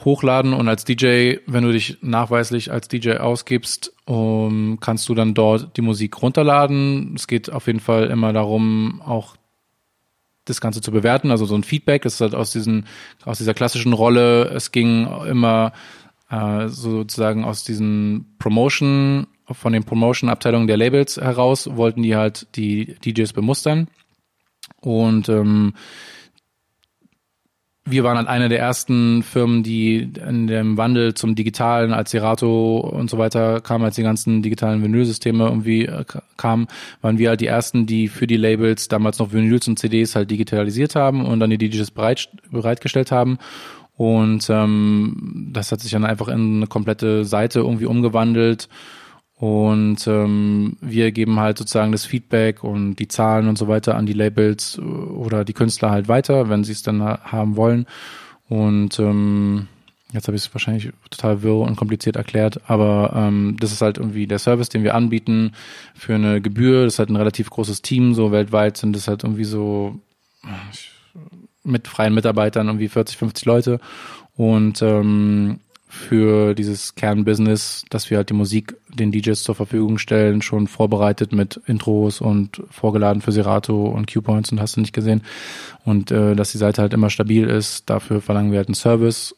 [0.05, 5.35] hochladen und als DJ, wenn du dich nachweislich als DJ ausgibst, um, kannst du dann
[5.35, 7.15] dort die Musik runterladen.
[7.17, 9.37] Es geht auf jeden Fall immer darum, auch
[10.45, 12.05] das Ganze zu bewerten, also so ein Feedback.
[12.05, 12.87] Ist halt aus diesen,
[13.25, 14.45] aus dieser klassischen Rolle.
[14.45, 15.73] Es ging immer
[16.31, 22.97] äh, sozusagen aus diesen Promotion, von den Promotion-Abteilungen der Labels heraus, wollten die halt die
[23.05, 23.89] DJs bemustern.
[24.81, 25.75] Und ähm,
[27.88, 32.79] wir waren halt eine der ersten Firmen, die in dem Wandel zum Digitalen, als Serato
[32.79, 36.05] und so weiter kam, als die ganzen digitalen Vinylsysteme irgendwie äh,
[36.37, 36.66] kamen,
[37.01, 40.33] waren wir halt die ersten, die für die Labels damals noch Vinyls und CDs halt
[40.33, 43.38] digitalisiert haben und dann die DJs bereit, bereitgestellt haben.
[43.96, 48.68] Und ähm, das hat sich dann einfach in eine komplette Seite irgendwie umgewandelt.
[49.38, 54.07] Und ähm, wir geben halt sozusagen das Feedback und die Zahlen und so weiter an
[54.07, 57.87] die Labels äh, oder die Künstler halt weiter, wenn sie es dann haben wollen.
[58.49, 59.68] Und ähm,
[60.12, 63.99] jetzt habe ich es wahrscheinlich total wirr und kompliziert erklärt, aber ähm, das ist halt
[63.99, 65.53] irgendwie der Service, den wir anbieten
[65.94, 66.85] für eine Gebühr.
[66.85, 70.01] Das ist halt ein relativ großes Team, so weltweit sind es halt irgendwie so
[71.62, 73.81] mit freien Mitarbeitern irgendwie 40, 50 Leute.
[74.37, 80.42] Und ähm, für dieses Kernbusiness, dass wir halt die Musik den DJs zur Verfügung stellen,
[80.42, 85.22] schon vorbereitet mit Intros und vorgeladen für Serato und Q-Points und hast du nicht gesehen.
[85.85, 89.37] Und äh, dass die Seite halt immer stabil ist, dafür verlangen wir halt einen Service.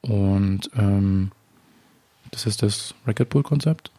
[0.00, 1.30] Und ähm,
[2.30, 3.90] das ist das Record Pool Konzept.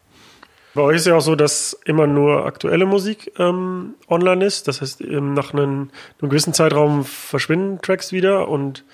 [0.74, 4.68] Bei euch ist ja auch so, dass immer nur aktuelle Musik ähm, online ist.
[4.68, 8.84] Das heißt, nach einem, einem gewissen Zeitraum verschwinden Tracks wieder und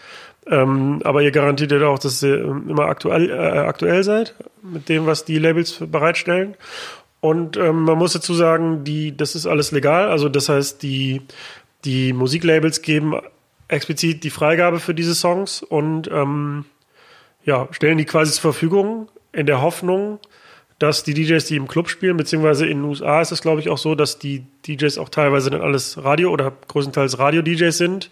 [0.50, 5.06] ähm, aber ihr garantiert ja auch, dass ihr immer aktuell, äh, aktuell seid mit dem,
[5.06, 6.54] was die Labels bereitstellen.
[7.20, 10.08] Und ähm, man muss dazu sagen, die, das ist alles legal.
[10.08, 11.22] Also das heißt, die,
[11.84, 13.14] die Musiklabels geben
[13.66, 16.64] explizit die Freigabe für diese Songs und ähm,
[17.44, 20.18] ja, stellen die quasi zur Verfügung in der Hoffnung,
[20.78, 23.68] dass die DJs, die im Club spielen, beziehungsweise in den USA ist es, glaube ich,
[23.68, 28.10] auch so, dass die DJs auch teilweise dann alles Radio- oder größtenteils Radio-DJs sind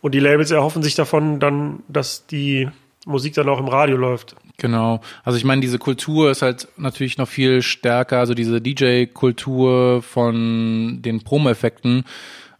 [0.00, 2.68] und die Labels erhoffen sich davon dann, dass die
[3.06, 4.36] Musik dann auch im Radio läuft.
[4.58, 5.00] Genau.
[5.24, 11.00] Also ich meine, diese Kultur ist halt natürlich noch viel stärker, also diese DJ-Kultur von
[11.02, 12.04] den Promo-Effekten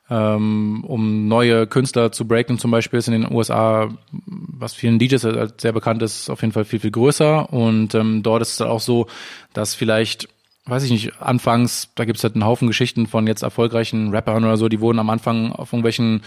[0.09, 2.59] ähm, um neue Künstler zu breaken.
[2.59, 6.53] Zum Beispiel ist in den USA, was vielen DJs halt sehr bekannt ist, auf jeden
[6.53, 7.53] Fall viel, viel größer.
[7.53, 9.07] Und ähm, dort ist es auch so,
[9.53, 10.29] dass vielleicht
[10.68, 14.57] weiß ich nicht, anfangs, da gibt's halt einen Haufen Geschichten von jetzt erfolgreichen Rappern oder
[14.57, 16.22] so, die wurden am Anfang auf irgendwelchen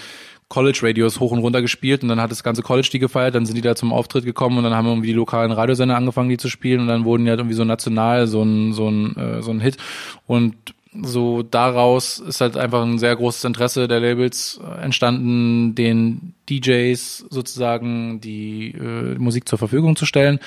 [0.49, 3.55] College-Radios hoch und runter gespielt und dann hat das ganze College die gefeiert, dann sind
[3.55, 6.49] die da zum Auftritt gekommen und dann haben irgendwie die lokalen Radiosender angefangen, die zu
[6.49, 9.51] spielen und dann wurden die halt irgendwie so national so ein, so ein, äh, so
[9.51, 9.77] ein Hit.
[10.25, 10.55] Und
[11.01, 17.25] so daraus ist halt einfach ein sehr großes Interesse der Labels äh, entstanden, den DJs
[17.29, 20.39] sozusagen die äh, Musik zur Verfügung zu stellen.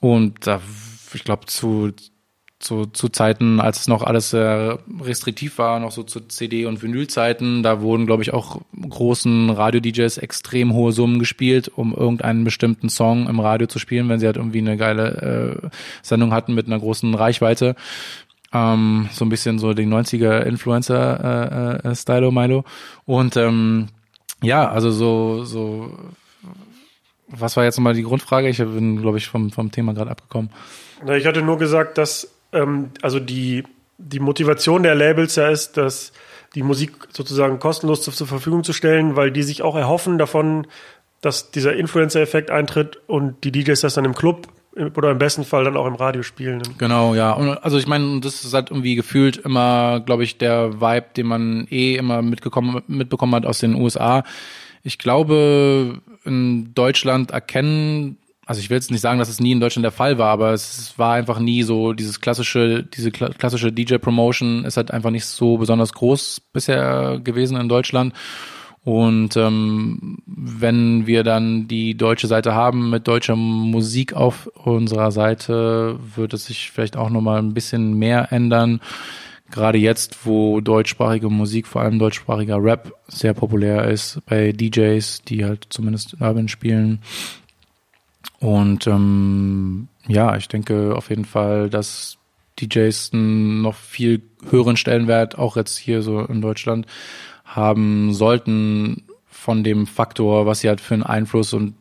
[0.00, 0.60] Und da
[1.14, 1.92] ich glaube zu
[2.58, 6.82] zu, zu Zeiten, als es noch alles sehr restriktiv war, noch so zu CD- und
[6.82, 12.88] Vinylzeiten, da wurden, glaube ich, auch großen Radio-DJs extrem hohe Summen gespielt, um irgendeinen bestimmten
[12.88, 15.68] Song im Radio zu spielen, wenn sie halt irgendwie eine geile äh,
[16.02, 17.76] Sendung hatten mit einer großen Reichweite.
[18.52, 22.64] Ähm, so ein bisschen so den 90er Influencer äh, äh, Milo.
[23.04, 23.88] Und ähm,
[24.42, 25.96] ja, also so, so
[27.28, 28.48] was war jetzt nochmal die Grundfrage?
[28.48, 30.50] Ich bin, glaube ich, vom, vom Thema gerade abgekommen.
[31.04, 33.64] Na, ich hatte nur gesagt, dass ähm, also die,
[33.98, 36.12] die Motivation der Labels ja ist, dass
[36.54, 40.66] die Musik sozusagen kostenlos zur, zur Verfügung zu stellen, weil die sich auch erhoffen davon,
[41.20, 44.48] dass dieser Influencer-Effekt eintritt und die DJs das dann im Club
[44.96, 46.62] oder im besten Fall dann auch im Radio spielen.
[46.78, 47.32] Genau, ja.
[47.32, 51.26] Und also ich meine, das ist halt irgendwie gefühlt immer, glaube ich, der Vibe, den
[51.26, 54.22] man eh immer mitgekommen, mitbekommen hat aus den USA.
[54.84, 59.60] Ich glaube, in Deutschland erkennen also ich will jetzt nicht sagen, dass es nie in
[59.60, 64.64] Deutschland der Fall war, aber es war einfach nie so dieses klassische, diese klassische DJ-Promotion
[64.64, 68.14] ist halt einfach nicht so besonders groß bisher gewesen in Deutschland.
[68.84, 75.98] Und ähm, wenn wir dann die deutsche Seite haben mit deutscher Musik auf unserer Seite,
[76.16, 78.80] wird es sich vielleicht auch nochmal ein bisschen mehr ändern.
[79.50, 85.44] Gerade jetzt, wo deutschsprachige Musik, vor allem deutschsprachiger Rap, sehr populär ist bei DJs, die
[85.44, 87.00] halt zumindest Urban spielen.
[88.40, 92.18] Und ähm, ja, ich denke auf jeden Fall, dass
[92.60, 96.86] DJs einen noch viel höheren Stellenwert, auch jetzt hier so in Deutschland,
[97.44, 101.74] haben sollten von dem Faktor, was sie halt für einen Einfluss und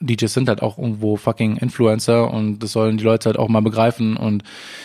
[0.00, 3.62] DJs sind halt auch irgendwo fucking Influencer und das sollen die Leute halt auch mal
[3.62, 4.44] begreifen und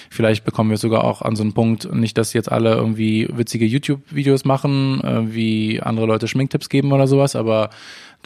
[0.10, 3.66] vielleicht bekommen wir sogar auch an so einen Punkt, nicht, dass jetzt alle irgendwie witzige
[3.66, 7.70] YouTube-Videos machen, äh, wie andere Leute Schminktipps geben oder sowas, aber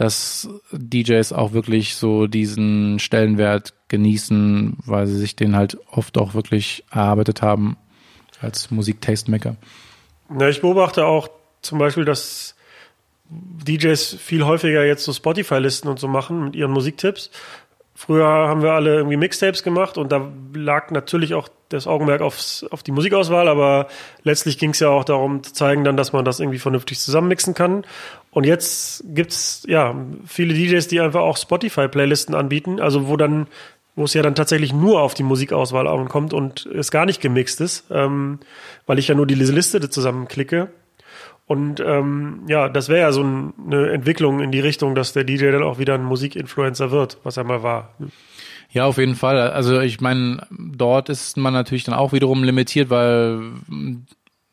[0.01, 6.33] dass DJs auch wirklich so diesen Stellenwert genießen, weil sie sich den halt oft auch
[6.33, 7.77] wirklich erarbeitet haben
[8.41, 9.57] als Musik-Tastemaker.
[10.39, 11.29] Ja, ich beobachte auch
[11.61, 12.55] zum Beispiel, dass
[13.29, 17.29] DJs viel häufiger jetzt so Spotify-Listen und so machen mit ihren Musiktipps.
[18.03, 22.65] Früher haben wir alle irgendwie Mixtapes gemacht und da lag natürlich auch das Augenmerk aufs,
[22.71, 23.89] auf die Musikauswahl, aber
[24.23, 27.53] letztlich ging es ja auch darum zu zeigen dann, dass man das irgendwie vernünftig zusammenmixen
[27.53, 27.85] kann.
[28.31, 29.93] Und jetzt gibt's ja
[30.25, 33.45] viele DJs, die einfach auch Spotify-Playlisten anbieten, also wo dann,
[33.95, 37.61] wo es ja dann tatsächlich nur auf die Musikauswahl ankommt und es gar nicht gemixt
[37.61, 38.39] ist, ähm,
[38.87, 40.69] weil ich ja nur diese Liste zusammenklicke.
[41.51, 45.25] Und ähm, ja, das wäre ja so ein, eine Entwicklung in die Richtung, dass der
[45.25, 47.93] DJ dann auch wieder ein Musikinfluencer wird, was er mal war.
[48.69, 49.37] Ja, auf jeden Fall.
[49.37, 53.41] Also ich meine, dort ist man natürlich dann auch wiederum limitiert, weil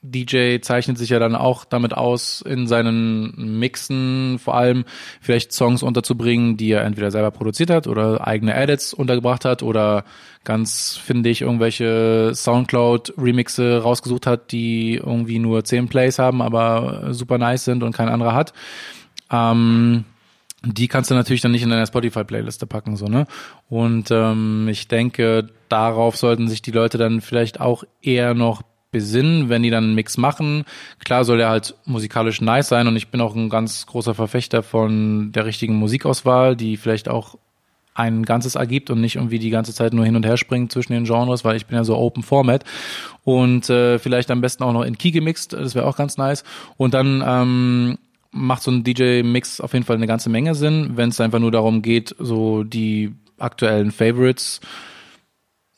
[0.03, 4.85] DJ zeichnet sich ja dann auch damit aus, in seinen Mixen vor allem
[5.21, 10.05] vielleicht Songs unterzubringen, die er entweder selber produziert hat oder eigene Edits untergebracht hat oder
[10.45, 17.39] ganz, finde ich, irgendwelche Soundcloud-Remixe rausgesucht hat, die irgendwie nur 10 Plays haben, aber super
[17.39, 18.53] nice sind und kein anderer hat.
[19.31, 20.05] Ähm,
[20.65, 23.27] die kannst du natürlich dann nicht in deiner Spotify-Playliste packen, so, ne?
[23.69, 29.49] Und ähm, ich denke, darauf sollten sich die Leute dann vielleicht auch eher noch besinnen,
[29.49, 30.65] wenn die dann einen Mix machen.
[31.05, 34.63] Klar soll der halt musikalisch nice sein und ich bin auch ein ganz großer Verfechter
[34.63, 37.37] von der richtigen Musikauswahl, die vielleicht auch
[37.99, 40.93] ein ganzes ergibt und nicht irgendwie die ganze Zeit nur hin und her springt zwischen
[40.93, 42.65] den Genres, weil ich bin ja so Open Format
[43.25, 46.45] und äh, vielleicht am besten auch noch in Key gemixt, das wäre auch ganz nice.
[46.77, 47.99] Und dann ähm,
[48.31, 51.51] macht so ein DJ-Mix auf jeden Fall eine ganze Menge Sinn, wenn es einfach nur
[51.51, 54.61] darum geht, so die aktuellen Favorites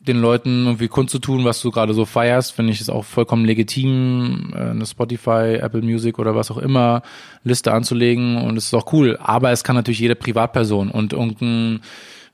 [0.01, 4.53] den Leuten irgendwie kundzutun, was du gerade so feierst, finde ich es auch vollkommen legitim,
[4.55, 7.03] äh, eine Spotify, Apple Music oder was auch immer
[7.45, 9.19] Liste anzulegen und es ist auch cool.
[9.23, 11.81] Aber es kann natürlich jede Privatperson und irgendein,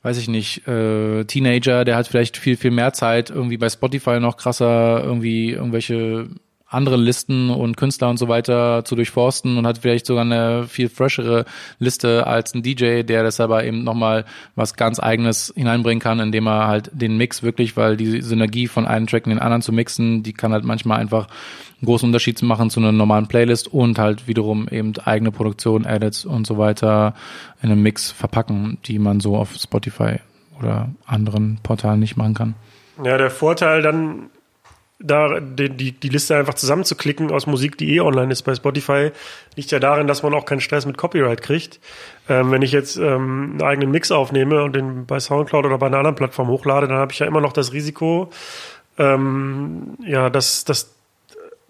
[0.02, 4.20] weiß ich nicht, äh, Teenager, der hat vielleicht viel, viel mehr Zeit, irgendwie bei Spotify
[4.20, 6.28] noch krasser irgendwie irgendwelche
[6.68, 10.88] andere Listen und Künstler und so weiter zu durchforsten und hat vielleicht sogar eine viel
[10.88, 11.44] freshere
[11.78, 14.24] Liste als ein DJ, der das aber eben nochmal
[14.56, 18.84] was ganz eigenes hineinbringen kann, indem er halt den Mix wirklich, weil die Synergie von
[18.84, 21.28] einem Track in den anderen zu mixen, die kann halt manchmal einfach
[21.80, 26.24] einen großen Unterschied machen zu einer normalen Playlist und halt wiederum eben eigene Produktion, Edits
[26.24, 27.14] und so weiter
[27.62, 30.16] in einem Mix verpacken, die man so auf Spotify
[30.58, 32.54] oder anderen Portalen nicht machen kann.
[33.04, 34.30] Ja, der Vorteil dann
[34.98, 39.10] da die, die, die Liste einfach zusammenzuklicken aus Musik, die eh online ist bei Spotify,
[39.54, 41.80] liegt ja darin, dass man auch keinen Stress mit Copyright kriegt.
[42.28, 45.86] Ähm, wenn ich jetzt ähm, einen eigenen Mix aufnehme und den bei Soundcloud oder bei
[45.86, 48.30] einer anderen Plattform hochlade, dann habe ich ja immer noch das Risiko,
[48.98, 50.94] ähm, ja, dass, dass,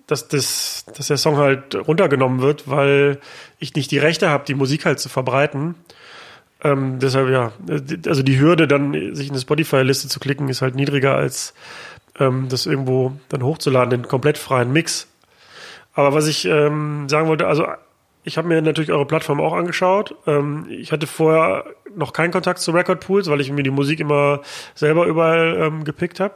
[0.06, 3.18] dass, dass, dass der Song halt runtergenommen wird, weil
[3.58, 5.74] ich nicht die Rechte habe, die Musik halt zu verbreiten.
[6.62, 7.52] Ähm, deshalb ja,
[8.06, 11.54] also die Hürde, dann sich in eine Spotify-Liste zu klicken, ist halt niedriger als
[12.18, 15.08] ähm, das irgendwo dann hochzuladen, den komplett freien Mix.
[15.94, 17.66] Aber was ich ähm, sagen wollte, also
[18.24, 20.14] ich habe mir natürlich eure Plattform auch angeschaut.
[20.26, 24.00] Ähm, ich hatte vorher noch keinen Kontakt zu Record Pools, weil ich mir die Musik
[24.00, 24.42] immer
[24.74, 26.34] selber überall ähm, gepickt habe.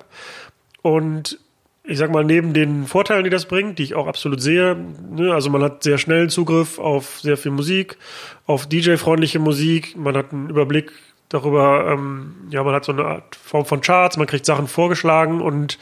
[0.82, 1.38] Und
[1.82, 4.76] ich sag mal, neben den Vorteilen, die das bringt, die ich auch absolut sehe,
[5.10, 7.96] ne, also man hat sehr schnellen Zugriff auf sehr viel Musik,
[8.46, 10.92] auf DJ-freundliche Musik, man hat einen Überblick
[11.30, 15.40] darüber, ähm, ja, man hat so eine Art Form von Charts, man kriegt Sachen vorgeschlagen
[15.40, 15.78] und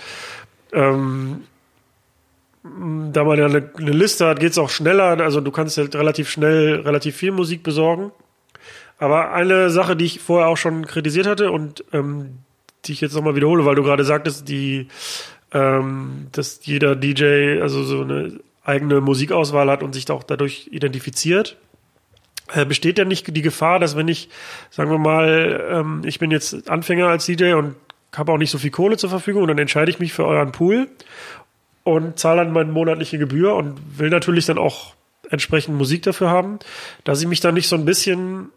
[0.72, 1.42] ähm,
[2.62, 5.18] da man ja eine, eine Liste hat, geht es auch schneller.
[5.20, 8.12] Also du kannst halt relativ schnell relativ viel Musik besorgen.
[8.98, 12.40] Aber eine Sache, die ich vorher auch schon kritisiert hatte und ähm,
[12.84, 14.88] die ich jetzt nochmal wiederhole, weil du gerade sagtest, die,
[15.52, 21.56] ähm, dass jeder DJ also so eine eigene Musikauswahl hat und sich auch dadurch identifiziert.
[22.52, 24.28] Äh, besteht ja nicht die Gefahr, dass wenn ich,
[24.70, 27.74] sagen wir mal, ähm, ich bin jetzt Anfänger als DJ und
[28.16, 30.52] habe auch nicht so viel Kohle zur Verfügung und dann entscheide ich mich für euren
[30.52, 30.88] Pool
[31.84, 34.94] und zahle dann meine monatliche Gebühr und will natürlich dann auch
[35.30, 36.58] entsprechend Musik dafür haben,
[37.04, 38.48] dass ich mich dann nicht so ein bisschen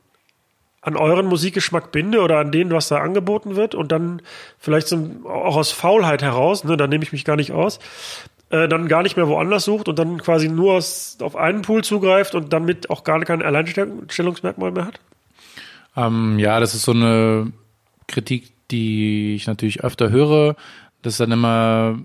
[0.81, 4.21] an euren Musikgeschmack binde oder an den, was da angeboten wird und dann
[4.57, 7.79] vielleicht so auch aus Faulheit heraus, ne, da nehme ich mich gar nicht aus,
[8.51, 11.83] äh, dann gar nicht mehr woanders sucht und dann quasi nur aus, auf einen Pool
[11.83, 14.99] zugreift und damit auch gar kein Alleinstellungsmerkmal mehr hat?
[15.95, 17.51] Ähm, ja, das ist so eine
[18.07, 20.55] Kritik, die ich natürlich öfter höre.
[21.01, 21.99] Das ist dann immer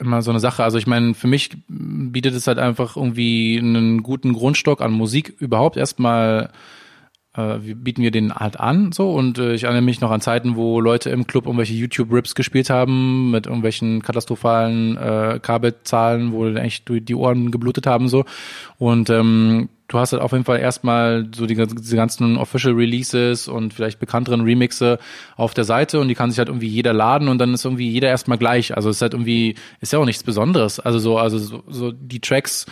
[0.00, 0.62] immer so eine Sache.
[0.62, 5.34] Also ich meine, für mich bietet es halt einfach irgendwie einen guten Grundstock an Musik
[5.38, 6.50] überhaupt erstmal
[7.36, 10.56] äh, bieten wir den halt an so und äh, ich erinnere mich noch an Zeiten,
[10.56, 16.84] wo Leute im Club irgendwelche YouTube-Rips gespielt haben mit irgendwelchen katastrophalen äh, Kabelzahlen, wo eigentlich
[16.86, 18.24] die Ohren geblutet haben so
[18.78, 23.48] und ähm, du hast halt auf jeden Fall erstmal so die, diese ganzen Official Releases
[23.48, 24.98] und vielleicht bekannteren Remixe
[25.36, 27.88] auf der Seite und die kann sich halt irgendwie jeder laden und dann ist irgendwie
[27.88, 28.76] jeder erstmal gleich.
[28.76, 30.78] Also es ist halt irgendwie, ist ja auch nichts Besonderes.
[30.78, 32.66] Also so, also so, so die Tracks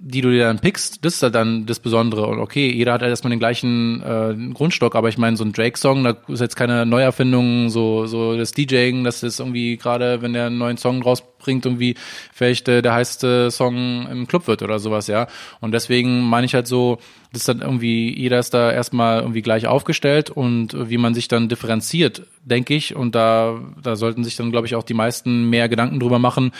[0.00, 2.26] die du dir dann pickst, das ist halt dann das Besondere.
[2.28, 5.52] Und okay, jeder hat halt erstmal den gleichen äh, Grundstock, aber ich meine, so ein
[5.52, 10.34] Drake-Song, da ist jetzt keine Neuerfindung, so, so das DJing, das ist irgendwie gerade, wenn
[10.34, 11.96] der einen neuen Song rausbringt, irgendwie
[12.32, 15.26] vielleicht äh, der heiße Song im Club wird oder sowas, ja.
[15.60, 16.98] Und deswegen meine ich halt so,
[17.32, 21.28] das ist dann irgendwie, jeder ist da erstmal irgendwie gleich aufgestellt und wie man sich
[21.28, 22.96] dann differenziert, denke ich.
[22.96, 26.52] Und da, da sollten sich dann, glaube ich, auch die meisten mehr Gedanken drüber machen.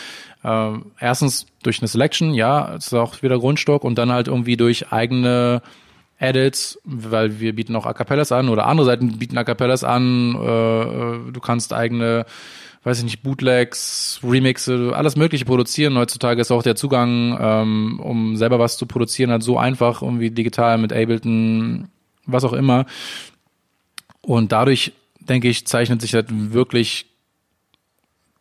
[0.43, 4.91] Äh, erstens durch eine Selection, ja, ist auch wieder Grundstock und dann halt irgendwie durch
[4.91, 5.63] eigene
[6.19, 10.35] Edits, weil wir bieten auch A Cappellas an oder andere Seiten bieten A Cappellas an.
[10.35, 12.25] Äh, äh du kannst eigene
[12.83, 15.97] weiß ich nicht, Bootlegs, Remixe, alles Mögliche produzieren.
[15.97, 20.31] Heutzutage ist auch der Zugang, ähm, um selber was zu produzieren, halt so einfach, irgendwie
[20.31, 21.89] digital mit Ableton,
[22.25, 22.85] was auch immer.
[24.21, 27.08] Und dadurch, denke ich, zeichnet sich halt wirklich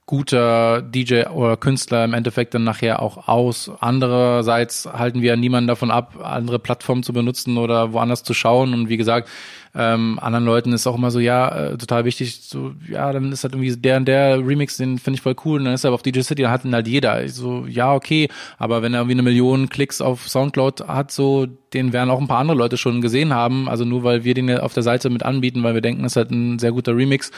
[0.08, 3.70] guter DJ oder Künstler im Endeffekt dann nachher auch aus.
[3.78, 8.72] Andererseits halten wir niemanden davon ab, andere Plattformen zu benutzen oder woanders zu schauen.
[8.72, 9.28] Und wie gesagt,
[9.74, 13.44] ähm, anderen Leuten ist auch immer so, ja, äh, total wichtig, so, ja, dann ist
[13.44, 15.58] halt irgendwie der und der Remix, den finde ich voll cool.
[15.58, 17.22] Und dann ist er aber auf DJ City, dann hat ihn halt jeder.
[17.22, 21.46] Ich so, ja, okay, aber wenn er irgendwie eine Million Klicks auf Soundcloud hat, so,
[21.74, 23.68] den werden auch ein paar andere Leute schon gesehen haben.
[23.68, 26.16] Also nur weil wir den auf der Seite mit anbieten, weil wir denken, es ist
[26.16, 27.30] halt ein sehr guter Remix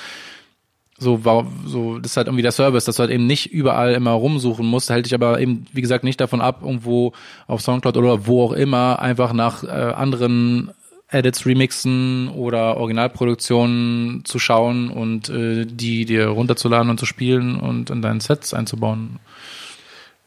[1.01, 1.21] so,
[1.65, 4.67] so, das ist halt irgendwie der Service, dass du halt eben nicht überall immer rumsuchen
[4.67, 7.15] musst, hält dich aber eben, wie gesagt, nicht davon ab, irgendwo
[7.47, 10.71] auf Soundcloud oder wo auch immer einfach nach äh, anderen
[11.09, 17.91] Edits, Remixen oder Originalproduktionen zu schauen und äh, die dir runterzuladen und zu spielen und
[17.91, 19.19] in deinen Sets einzubauen.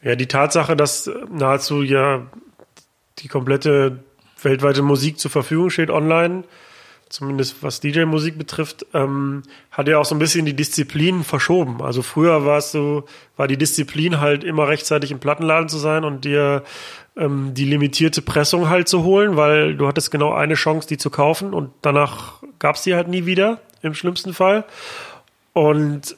[0.02, 2.26] Ja, die Tatsache, dass nahezu ja
[3.20, 4.00] die komplette
[4.42, 6.44] weltweite Musik zur Verfügung steht online,
[7.14, 11.80] zumindest was DJ-Musik betrifft, ähm, hat ja auch so ein bisschen die Disziplin verschoben.
[11.80, 13.04] Also früher war es so,
[13.36, 16.64] war die Disziplin halt immer rechtzeitig im Plattenladen zu sein und dir
[17.16, 21.10] ähm, die limitierte Pressung halt zu holen, weil du hattest genau eine Chance, die zu
[21.10, 24.64] kaufen und danach gab es die halt nie wieder, im schlimmsten Fall.
[25.52, 26.16] Und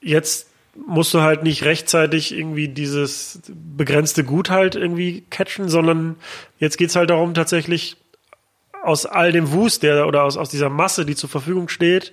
[0.00, 6.16] jetzt musst du halt nicht rechtzeitig irgendwie dieses begrenzte Gut halt irgendwie catchen, sondern
[6.58, 7.96] jetzt geht's halt darum, tatsächlich
[8.82, 12.12] aus all dem Wust, der oder aus, aus dieser Masse, die zur Verfügung steht,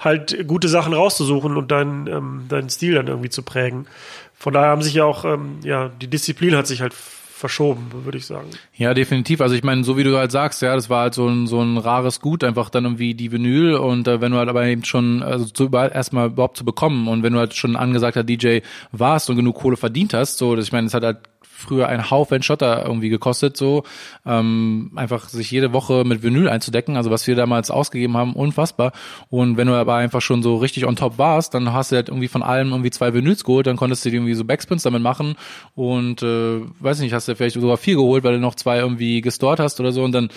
[0.00, 3.86] halt gute Sachen rauszusuchen und deinen, ähm, deinen Stil dann irgendwie zu prägen.
[4.34, 8.18] Von daher haben sich ja auch, ähm, ja, die Disziplin hat sich halt verschoben, würde
[8.18, 8.48] ich sagen.
[8.74, 9.40] Ja, definitiv.
[9.40, 11.60] Also ich meine, so wie du halt sagst, ja, das war halt so ein, so
[11.60, 14.84] ein rares Gut, einfach dann irgendwie die Vinyl und äh, wenn du halt aber eben
[14.84, 18.58] schon, also zu, erstmal überhaupt zu bekommen und wenn du halt schon angesagter DJ
[18.90, 21.18] warst und genug Kohle verdient hast, so, dass ich meine, es hat halt
[21.58, 23.82] früher ein Haufen Schotter irgendwie gekostet, so
[24.24, 28.92] ähm, einfach sich jede Woche mit Vinyl einzudecken, also was wir damals ausgegeben haben, unfassbar.
[29.28, 32.08] Und wenn du aber einfach schon so richtig on top warst, dann hast du halt
[32.08, 35.02] irgendwie von allem irgendwie zwei Vinyls geholt, dann konntest du dir irgendwie so Backspins damit
[35.02, 35.34] machen
[35.74, 39.20] und äh, weiß nicht, hast du vielleicht sogar vier geholt, weil du noch zwei irgendwie
[39.20, 40.28] gestort hast oder so und dann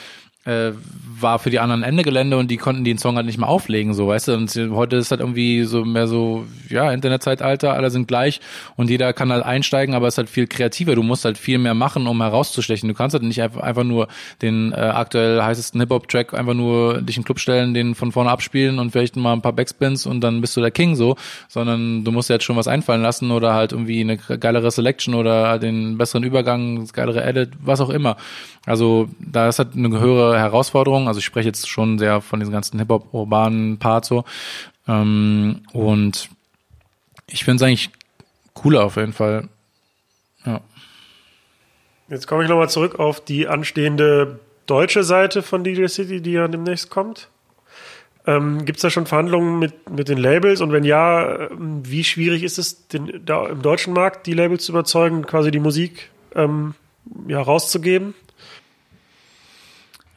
[0.46, 0.72] äh,
[1.20, 3.94] war für die anderen Ende Gelände und die konnten den Song halt nicht mehr auflegen,
[3.94, 4.34] so, weißt du?
[4.34, 8.42] Und heute ist halt irgendwie so mehr so, ja, Internetzeitalter, alle sind gleich
[8.76, 10.96] und jeder kann halt einsteigen, aber es ist halt viel kreativer.
[10.96, 12.90] Du musst halt viel mehr machen, um herauszustechen.
[12.90, 14.08] Du kannst halt nicht einfach, nur
[14.42, 18.30] den äh, aktuell heißesten Hip-Hop-Track einfach nur dich in den Club stellen, den von vorne
[18.30, 21.16] abspielen und vielleicht mal ein paar Backspins und dann bist du der King so,
[21.50, 25.60] sondern du musst jetzt schon was einfallen lassen oder halt irgendwie eine geilere Selection oder
[25.60, 28.18] den besseren Übergang, das geilere Edit, was auch immer.
[28.66, 31.08] Also da ist halt eine höhere Herausforderung.
[31.08, 34.24] Also ich spreche jetzt schon sehr von diesen ganzen Hip-Hop-urbanen Parts so.
[34.88, 36.30] Ähm, und
[37.28, 37.90] ich finde es eigentlich
[38.54, 39.48] cooler auf jeden Fall.
[40.46, 40.62] Ja.
[42.10, 46.48] Jetzt komme ich nochmal zurück auf die anstehende deutsche Seite von DJ City, die ja
[46.48, 47.30] demnächst kommt.
[48.28, 50.62] Ähm, Gibt es da schon Verhandlungen mit, mit den Labels?
[50.62, 54.66] Und wenn ja, ähm, wie schwierig ist es, den, da im deutschen Markt die Labels
[54.66, 56.76] zu überzeugen, quasi die Musik ähm,
[57.28, 58.14] ja, rauszugeben?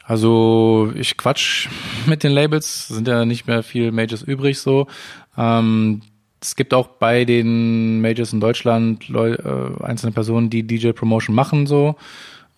[0.05, 1.69] Also ich quatsch
[2.07, 4.87] mit den Labels, sind ja nicht mehr viel Majors übrig so.
[5.37, 6.03] Ähm,
[6.41, 11.67] es gibt auch bei den Majors in Deutschland Leu äh, einzelne Personen, die DJ-Promotion machen
[11.67, 11.97] so.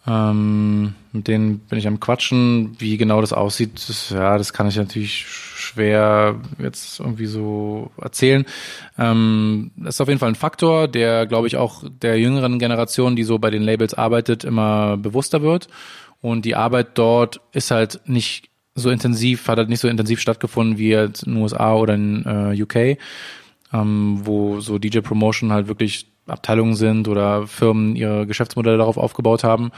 [0.08, 2.76] Ähm, mit denen bin ich am Quatschen.
[2.78, 8.44] Wie genau das aussieht, das, ja, das kann ich natürlich schwer jetzt irgendwie so erzählen.
[8.98, 13.16] Ähm, das ist auf jeden Fall ein Faktor, der, glaube ich, auch der jüngeren Generation,
[13.16, 15.68] die so bei den Labels arbeitet, immer bewusster wird.
[16.26, 20.76] Und die Arbeit dort ist halt nicht so intensiv, hat halt nicht so intensiv stattgefunden
[20.76, 22.98] wie jetzt in den USA oder in äh, UK,
[23.72, 29.44] ähm, wo so DJ Promotion halt wirklich Abteilungen sind oder Firmen ihre Geschäftsmodelle darauf aufgebaut
[29.44, 29.70] haben.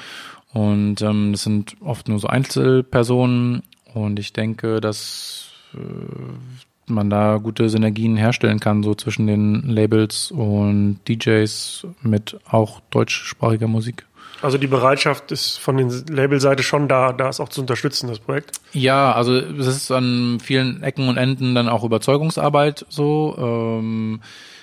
[0.54, 3.62] Und ähm, das sind oft nur so Einzelpersonen.
[3.92, 10.30] Und ich denke, dass äh, man da gute Synergien herstellen kann, so zwischen den Labels
[10.30, 14.07] und DJs mit auch deutschsprachiger Musik.
[14.40, 18.60] Also die Bereitschaft ist von den Labelseite schon da, das auch zu unterstützen, das Projekt.
[18.72, 23.36] Ja, also es ist an vielen Ecken und Enden dann auch Überzeugungsarbeit so.
[23.38, 24.20] Ähm,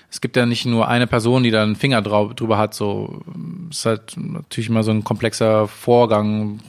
[0.09, 3.21] es gibt ja nicht nur eine Person, die da einen Finger drauf, drüber hat, so
[3.69, 6.61] es ist halt natürlich immer so ein komplexer Vorgang,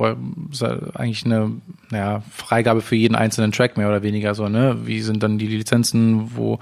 [0.50, 1.52] es ist halt eigentlich eine
[1.90, 4.76] naja, Freigabe für jeden einzelnen Track mehr oder weniger so, ne?
[4.84, 6.54] Wie sind dann die Lizenzen, wo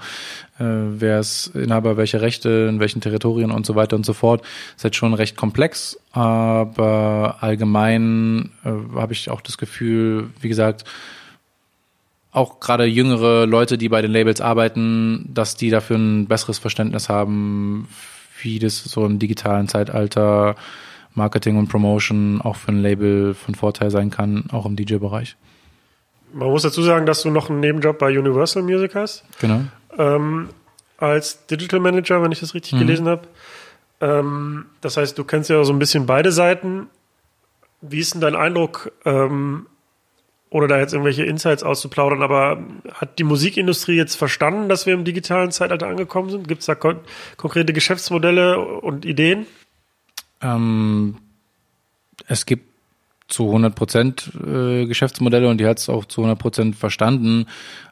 [0.59, 4.43] äh, wer ist Inhaber welche Rechte, in welchen Territorien und so weiter und so fort.
[4.75, 10.85] ist halt schon recht komplex, aber allgemein äh, habe ich auch das Gefühl, wie gesagt,
[12.31, 17.09] auch gerade jüngere Leute, die bei den Labels arbeiten, dass die dafür ein besseres Verständnis
[17.09, 17.87] haben,
[18.41, 20.55] wie das so im digitalen Zeitalter
[21.15, 25.35] Marketing und Promotion auch für ein Label von Vorteil sein kann, auch im DJ-Bereich.
[26.33, 29.23] Man muss dazu sagen, dass du noch einen Nebenjob bei Universal Music hast.
[29.39, 29.61] Genau.
[29.97, 30.49] Ähm,
[30.97, 32.79] als Digital Manager, wenn ich das richtig mhm.
[32.79, 33.27] gelesen habe.
[34.01, 36.87] Ähm, das heißt, du kennst ja so ein bisschen beide Seiten.
[37.81, 39.67] Wie ist denn dein Eindruck, ähm,
[40.49, 42.59] ohne da jetzt irgendwelche Insights auszuplaudern, aber
[42.93, 46.47] hat die Musikindustrie jetzt verstanden, dass wir im digitalen Zeitalter angekommen sind?
[46.47, 46.99] Gibt es da kon
[47.37, 49.45] konkrete Geschäftsmodelle und Ideen?
[50.41, 51.17] Ähm,
[52.27, 52.73] es gibt
[53.27, 57.47] zu 100 Prozent äh, Geschäftsmodelle und die hat es auch zu 100 Prozent verstanden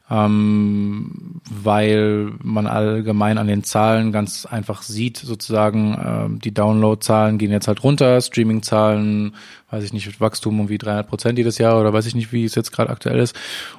[0.09, 7.51] ähm, weil man allgemein an den Zahlen ganz einfach sieht, sozusagen, ähm, die Download-Zahlen gehen
[7.51, 9.33] jetzt halt runter, Streaming-Zahlen,
[9.71, 12.43] weiß ich nicht, Wachstum um wie 300 Prozent jedes Jahr oder weiß ich nicht, wie
[12.43, 13.35] es jetzt gerade aktuell ist.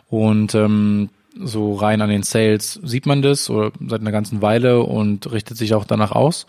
[0.08, 4.82] Und ähm, so rein an den Sales sieht man das oder seit einer ganzen Weile
[4.82, 6.46] und richtet sich auch danach aus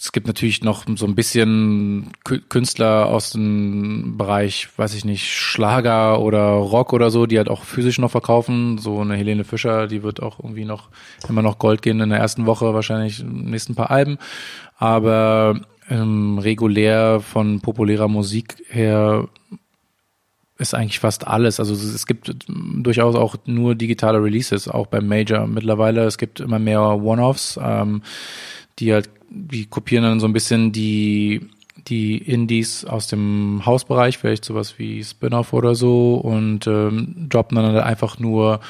[0.00, 6.20] es gibt natürlich noch so ein bisschen Künstler aus dem Bereich, weiß ich nicht, Schlager
[6.20, 8.78] oder Rock oder so, die halt auch physisch noch verkaufen.
[8.78, 10.88] So eine Helene Fischer, die wird auch irgendwie noch
[11.28, 14.16] immer noch Gold gehen in der ersten Woche, wahrscheinlich im nächsten paar Alben.
[14.78, 19.28] Aber ähm, regulär von populärer Musik her
[20.56, 21.60] ist eigentlich fast alles.
[21.60, 26.04] Also es gibt durchaus auch nur digitale Releases, auch beim Major mittlerweile.
[26.04, 28.02] Es gibt immer mehr One-Offs, ähm,
[28.78, 31.48] die halt die kopieren dann so ein bisschen die
[31.86, 37.72] die Indies aus dem Hausbereich, vielleicht sowas wie Spin-off oder so und ähm, droppen dann
[37.72, 38.60] halt einfach nur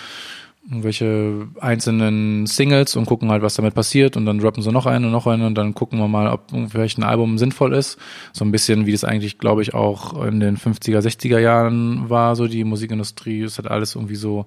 [0.68, 5.06] irgendwelche einzelnen Singles und gucken halt, was damit passiert und dann droppen sie noch eine
[5.06, 7.98] und noch eine und dann gucken wir mal, ob vielleicht ein Album sinnvoll ist.
[8.32, 12.36] So ein bisschen, wie das eigentlich, glaube ich, auch in den 50er, 60er Jahren war,
[12.36, 14.46] so die Musikindustrie, ist halt alles irgendwie so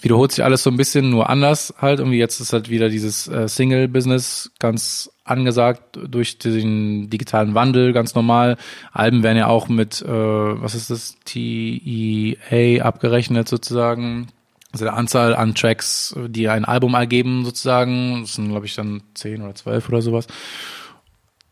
[0.00, 1.98] wiederholt sich alles so ein bisschen, nur anders halt.
[1.98, 8.14] Irgendwie jetzt ist halt wieder dieses äh, Single-Business ganz angesagt durch den digitalen Wandel, ganz
[8.14, 8.56] normal.
[8.92, 14.28] Alben werden ja auch mit, äh, was ist das, TEA abgerechnet sozusagen.
[14.72, 18.22] Also der Anzahl an Tracks, die ein Album ergeben sozusagen.
[18.22, 20.26] Das sind, glaube ich, dann zehn oder zwölf oder sowas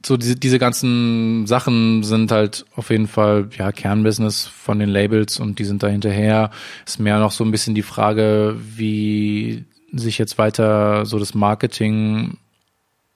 [0.04, 5.38] so diese, diese ganzen Sachen sind halt auf jeden Fall ja Kernbusiness von den Labels
[5.38, 6.50] und die sind da hinterher.
[6.86, 12.38] Ist mehr noch so ein bisschen die Frage, wie sich jetzt weiter so das Marketing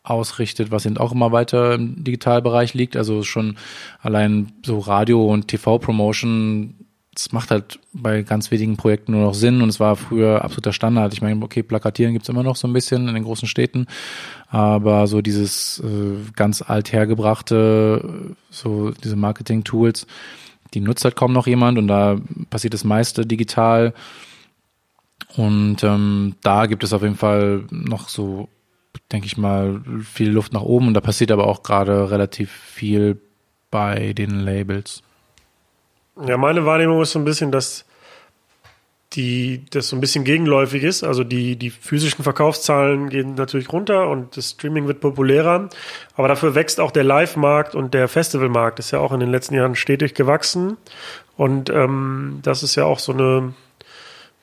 [0.03, 2.97] ausrichtet, was eben auch immer weiter im Digitalbereich liegt.
[2.97, 3.57] Also schon
[4.01, 6.75] allein so Radio und TV-Promotion
[7.17, 10.73] es macht halt bei ganz wenigen Projekten nur noch Sinn und es war früher absoluter
[10.73, 11.13] Standard.
[11.13, 13.87] Ich meine, okay, Plakatieren gibt's immer noch so ein bisschen in den großen Städten,
[14.49, 20.07] aber so dieses äh, ganz althergebrachte, so diese Marketing-Tools,
[20.75, 22.19] die nutzt halt kaum noch jemand und da
[22.51, 23.95] passiert das meiste digital.
[25.37, 28.49] Und ähm, da gibt es auf jeden Fall noch so,
[29.11, 33.21] denke ich mal, viel Luft nach oben und da passiert aber auch gerade relativ viel
[33.71, 35.03] bei den Labels.
[36.23, 37.85] Ja, meine Wahrnehmung ist so ein bisschen, dass
[39.15, 41.05] die, das so ein bisschen gegenläufig ist.
[41.05, 45.69] Also die, die physischen Verkaufszahlen gehen natürlich runter und das Streaming wird populärer.
[46.17, 48.79] Aber dafür wächst auch der Live-Markt und der Festivalmarkt.
[48.79, 50.77] Ist ja auch in den letzten Jahren stetig gewachsen.
[51.37, 53.55] Und ähm, das ist ja auch so eine,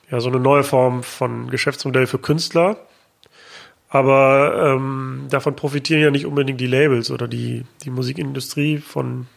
[0.09, 2.77] ja, so eine neue Form von Geschäftsmodell für Künstler.
[3.89, 9.27] Aber ähm, davon profitieren ja nicht unbedingt die Labels oder die, die Musikindustrie von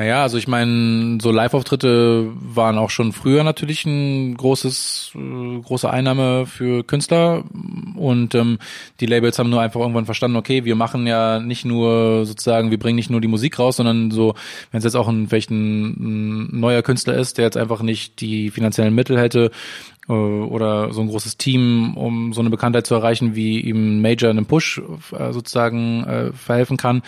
[0.00, 5.90] naja, also ich meine, so Live-Auftritte waren auch schon früher natürlich ein großes, äh, große
[5.90, 7.44] Einnahme für Künstler.
[7.96, 8.58] Und ähm,
[9.00, 12.78] die Labels haben nur einfach irgendwann verstanden, okay, wir machen ja nicht nur sozusagen, wir
[12.78, 14.36] bringen nicht nur die Musik raus, sondern so,
[14.70, 18.22] wenn es jetzt auch ein, vielleicht ein, ein neuer Künstler ist, der jetzt einfach nicht
[18.22, 19.50] die finanziellen Mittel hätte,
[20.10, 24.30] äh, oder so ein großes Team, um so eine Bekanntheit zu erreichen, wie ihm Major
[24.30, 24.82] in einem Push
[25.16, 27.02] äh, sozusagen äh, verhelfen kann,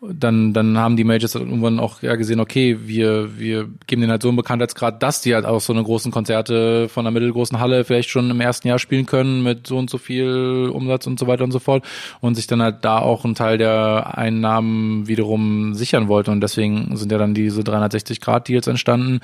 [0.00, 4.22] dann, dann haben die Majors irgendwann auch ja gesehen, okay, wir, wir geben denen halt
[4.22, 7.84] so einen Bekanntheitsgrad, dass die halt auch so eine großen Konzerte von einer mittelgroßen Halle
[7.84, 11.26] vielleicht schon im ersten Jahr spielen können mit so und so viel Umsatz und so
[11.26, 11.84] weiter und so fort
[12.20, 16.96] und sich dann halt da auch einen Teil der Einnahmen wiederum sichern wollten und deswegen
[16.96, 19.20] sind ja dann diese 360 Grad Deals entstanden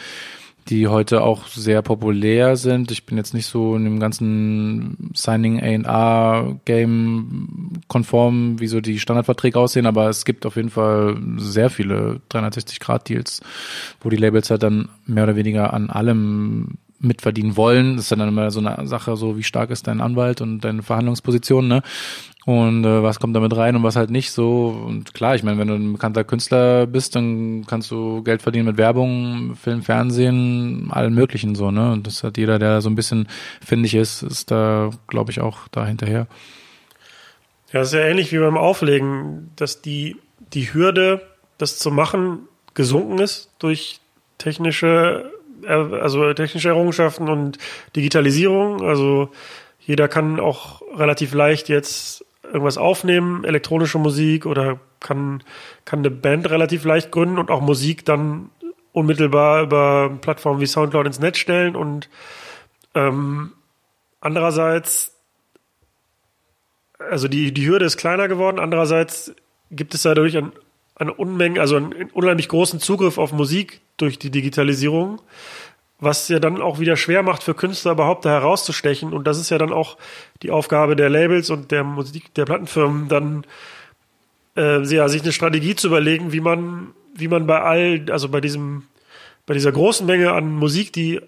[0.68, 2.90] die heute auch sehr populär sind.
[2.90, 8.98] Ich bin jetzt nicht so in dem ganzen Signing A&R Game konform, wie so die
[8.98, 13.40] Standardverträge aussehen, aber es gibt auf jeden Fall sehr viele 360 Grad Deals,
[14.00, 17.96] wo die Labels halt dann mehr oder weniger an allem mitverdienen wollen.
[17.96, 20.82] Das ist dann immer so eine Sache, so wie stark ist dein Anwalt und deine
[20.82, 21.82] Verhandlungsposition, ne?
[22.44, 24.68] Und äh, was kommt damit rein und was halt nicht so.
[24.68, 28.66] Und klar, ich meine, wenn du ein bekannter Künstler bist, dann kannst du Geld verdienen
[28.66, 31.92] mit Werbung, Film, Fernsehen, allen möglichen so, ne?
[31.92, 33.28] Und das hat jeder, der so ein bisschen
[33.64, 36.26] findig ist, ist da, glaube ich, auch da hinterher.
[37.72, 40.16] Ja, das ist ja ähnlich wie beim Auflegen, dass die,
[40.52, 41.22] die Hürde,
[41.58, 42.40] das zu machen,
[42.74, 44.00] gesunken ist durch
[44.38, 45.30] technische,
[45.64, 47.58] also technische Errungenschaften und
[47.94, 48.82] Digitalisierung.
[48.82, 49.30] Also
[49.78, 55.42] jeder kann auch relativ leicht jetzt irgendwas aufnehmen, elektronische Musik oder kann,
[55.84, 58.50] kann eine Band relativ leicht gründen und auch Musik dann
[58.92, 62.10] unmittelbar über Plattformen wie Soundcloud ins Netz stellen und
[62.94, 63.52] ähm,
[64.20, 65.16] andererseits,
[66.98, 69.34] also die, die Hürde ist kleiner geworden, andererseits
[69.70, 70.52] gibt es dadurch ein,
[70.94, 75.22] eine Unmenge, also einen unheimlich großen Zugriff auf Musik durch die Digitalisierung
[76.02, 79.12] was ja dann auch wieder schwer macht für Künstler überhaupt da herauszustechen.
[79.14, 79.96] Und das ist ja dann auch
[80.42, 83.44] die Aufgabe der Labels und der Musik, der Plattenfirmen, dann
[84.56, 88.40] äh, ja, sich eine Strategie zu überlegen, wie man, wie man bei all, also bei
[88.40, 88.82] diesem,
[89.46, 91.20] bei dieser großen Menge an Musik, die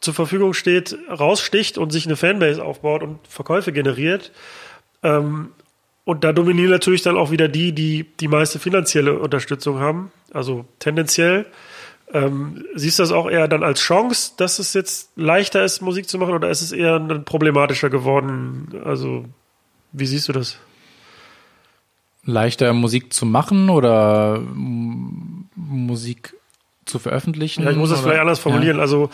[0.00, 4.32] zur Verfügung steht, raussticht und sich eine Fanbase aufbaut und Verkäufe generiert.
[5.02, 5.50] Ähm,
[6.04, 10.12] Und da dominieren natürlich dann auch wieder die, die die meiste finanzielle Unterstützung haben.
[10.32, 11.46] Also tendenziell.
[12.12, 16.08] Ähm, siehst du das auch eher dann als Chance, dass es jetzt leichter ist, Musik
[16.08, 18.80] zu machen, oder ist es eher dann problematischer geworden?
[18.84, 19.24] Also,
[19.92, 20.58] wie siehst du das?
[22.24, 24.40] Leichter Musik zu machen oder
[25.54, 26.34] Musik
[26.84, 27.64] zu veröffentlichen?
[27.64, 28.08] Ja, ich muss das oder?
[28.08, 28.76] vielleicht anders formulieren.
[28.76, 28.82] Ja.
[28.82, 29.10] Also,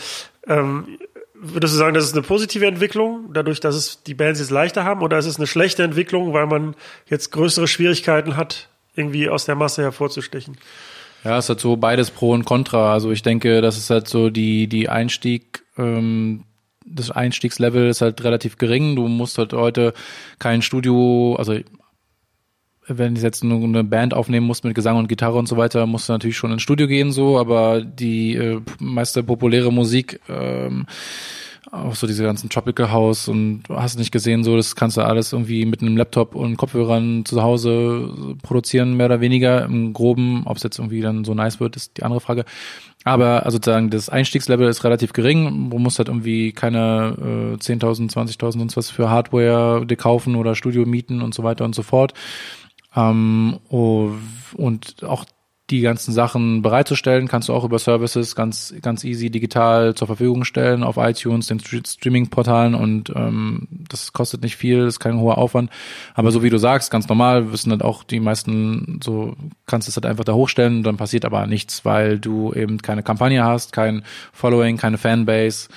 [0.46, 0.98] ähm,
[1.34, 4.84] würdest du sagen, das ist eine positive Entwicklung, dadurch, dass es die Bands jetzt leichter
[4.84, 6.74] haben, oder ist es eine schlechte Entwicklung, weil man
[7.08, 10.56] jetzt größere Schwierigkeiten hat, irgendwie aus der Masse hervorzustechen?
[11.24, 12.92] Ja, es hat so beides Pro und Contra.
[12.92, 16.44] Also ich denke, das ist halt so die, die Einstieg, ähm,
[16.84, 18.96] das Einstiegslevel ist halt relativ gering.
[18.96, 19.94] Du musst halt heute
[20.38, 21.58] kein Studio, also
[22.88, 25.86] wenn ich jetzt nur eine Band aufnehmen muss mit Gesang und Gitarre und so weiter,
[25.86, 30.86] musst du natürlich schon ins Studio gehen, so, aber die äh, meiste populäre Musik, ähm,
[31.70, 35.32] auch so diese ganzen Tropical House und hast nicht gesehen, so, das kannst du alles
[35.32, 39.64] irgendwie mit einem Laptop und Kopfhörern zu Hause produzieren, mehr oder weniger.
[39.64, 42.44] Im Groben, ob es jetzt irgendwie dann so nice wird, ist die andere Frage.
[43.04, 45.70] Aber also sozusagen das Einstiegslevel ist relativ gering.
[45.70, 50.54] Du musst halt irgendwie keine äh, 10.000, 20.000 sonst was für Hardware dir kaufen oder
[50.54, 52.12] Studio mieten und so weiter und so fort.
[52.94, 54.10] Ähm, oh,
[54.56, 55.24] und auch
[55.70, 60.44] die ganzen Sachen bereitzustellen, kannst du auch über Services ganz ganz easy digital zur Verfügung
[60.44, 65.38] stellen auf iTunes, den St- Streaming-Portalen und ähm, das kostet nicht viel, ist kein hoher
[65.38, 65.70] Aufwand.
[66.14, 69.34] Aber so wie du sagst, ganz normal wissen halt auch die meisten so,
[69.66, 73.42] kannst es halt einfach da hochstellen, dann passiert aber nichts, weil du eben keine Kampagne
[73.44, 74.02] hast, kein
[74.32, 75.68] Following, keine Fanbase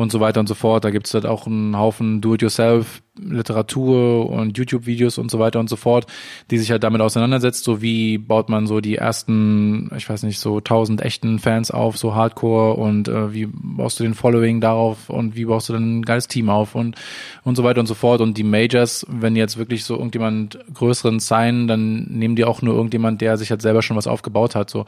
[0.00, 0.84] und so weiter und so fort.
[0.84, 5.76] Da gibt's halt auch einen Haufen Do-it-yourself Literatur und YouTube-Videos und so weiter und so
[5.76, 6.06] fort,
[6.50, 10.38] die sich halt damit auseinandersetzt, so wie baut man so die ersten, ich weiß nicht,
[10.38, 15.10] so tausend echten Fans auf, so Hardcore und äh, wie baust du den Following darauf
[15.10, 16.96] und wie baust du dann ein geiles Team auf und
[17.44, 18.22] und so weiter und so fort.
[18.22, 22.74] Und die Majors, wenn jetzt wirklich so irgendjemand größeren signen, dann nehmen die auch nur
[22.74, 24.86] irgendjemand, der sich halt selber schon was aufgebaut hat, so.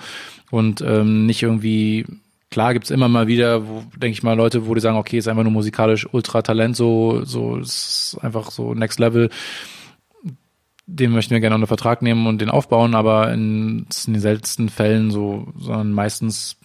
[0.51, 2.07] Und ähm, nicht irgendwie
[2.53, 5.27] Klar gibt's immer mal wieder, wo, denke ich mal, Leute, wo die sagen, okay, ist
[5.27, 9.31] einfach nur musikalisch Ultra-Talent, so, so ist einfach so Next Level.
[10.87, 14.69] Den möchten wir gerne unter Vertrag nehmen und den aufbauen, aber in, in den seltensten
[14.69, 16.59] Fällen so, sondern meistens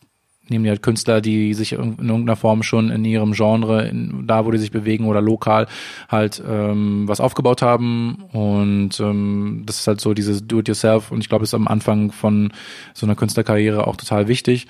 [0.49, 4.45] nehmen die halt Künstler, die sich in irgendeiner Form schon in ihrem Genre, in, da
[4.45, 5.67] wo die sich bewegen oder lokal
[6.09, 8.25] halt ähm, was aufgebaut haben.
[8.33, 12.51] Und ähm, das ist halt so dieses Do-it-yourself und ich glaube, ist am Anfang von
[12.93, 14.67] so einer Künstlerkarriere auch total wichtig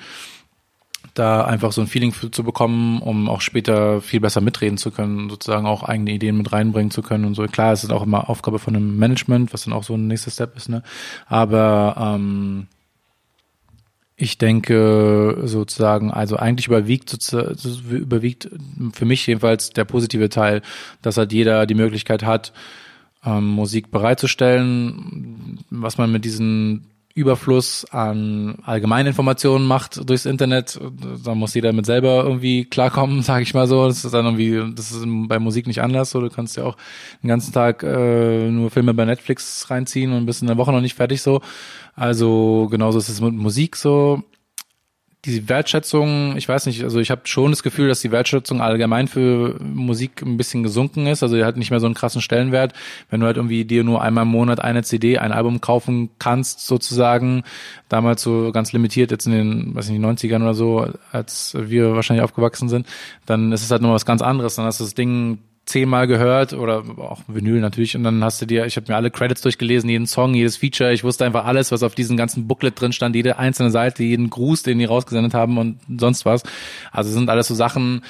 [1.17, 4.91] da einfach so ein Feeling für, zu bekommen, um auch später viel besser mitreden zu
[4.91, 7.43] können, sozusagen auch eigene Ideen mit reinbringen zu können und so.
[7.45, 10.31] Klar, es ist auch immer Aufgabe von einem Management, was dann auch so ein nächster
[10.31, 10.83] Step ist, ne?
[11.27, 12.67] Aber ähm,
[14.15, 17.15] ich denke sozusagen, also eigentlich überwiegt
[17.89, 18.49] überwiegt
[18.93, 20.63] für mich jedenfalls der positive Teil,
[21.03, 22.51] dass halt jeder die Möglichkeit hat,
[23.23, 26.87] ähm, Musik bereitzustellen, was man mit diesen
[27.17, 30.79] Überfluss an Allgemeininformationen macht durchs Internet.
[31.25, 33.87] Da muss jeder mit selber irgendwie klarkommen, sage ich mal so.
[33.87, 36.11] Das ist dann irgendwie, das ist bei Musik nicht anders.
[36.11, 36.77] So, du kannst ja auch
[37.23, 40.81] den ganzen Tag äh, nur Filme bei Netflix reinziehen und bist in der Woche noch
[40.81, 41.41] nicht fertig so.
[41.95, 44.21] Also genauso ist es mit Musik so
[45.27, 49.07] die Wertschätzung, ich weiß nicht, also ich habe schon das Gefühl, dass die Wertschätzung allgemein
[49.07, 51.21] für Musik ein bisschen gesunken ist.
[51.21, 52.73] Also die hat nicht mehr so einen krassen Stellenwert.
[53.09, 56.65] Wenn du halt irgendwie dir nur einmal im Monat eine CD, ein Album kaufen kannst,
[56.65, 57.43] sozusagen,
[57.89, 62.23] damals so ganz limitiert, jetzt in den, weiß nicht, 90ern oder so, als wir wahrscheinlich
[62.23, 62.87] aufgewachsen sind,
[63.25, 64.55] dann ist es halt noch was ganz anderes.
[64.55, 67.95] Dann hast du das Ding zehnmal gehört oder auch Vinyl natürlich.
[67.95, 70.93] Und dann hast du dir, ich habe mir alle Credits durchgelesen, jeden Song, jedes Feature,
[70.93, 74.29] ich wusste einfach alles, was auf diesem ganzen Booklet drin stand, jede einzelne Seite, jeden
[74.29, 76.43] Gruß, den die rausgesendet haben und sonst was.
[76.91, 78.01] Also sind alles so Sachen,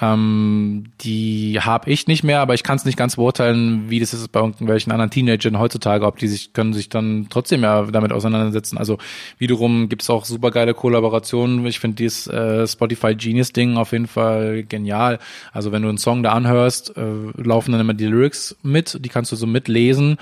[0.00, 4.14] ähm, die habe ich nicht mehr, aber ich kann es nicht ganz beurteilen, wie das
[4.14, 8.12] ist bei irgendwelchen anderen Teenagern heutzutage, ob die sich können sich dann trotzdem ja damit
[8.12, 8.78] auseinandersetzen.
[8.78, 8.98] Also
[9.38, 11.66] wiederum gibt es auch super geile Kollaborationen.
[11.66, 15.18] Ich finde dieses äh, Spotify Genius Ding auf jeden Fall genial.
[15.52, 17.02] Also wenn du einen Song da anhörst, äh,
[17.36, 20.16] laufen dann immer die Lyrics mit, die kannst du so mitlesen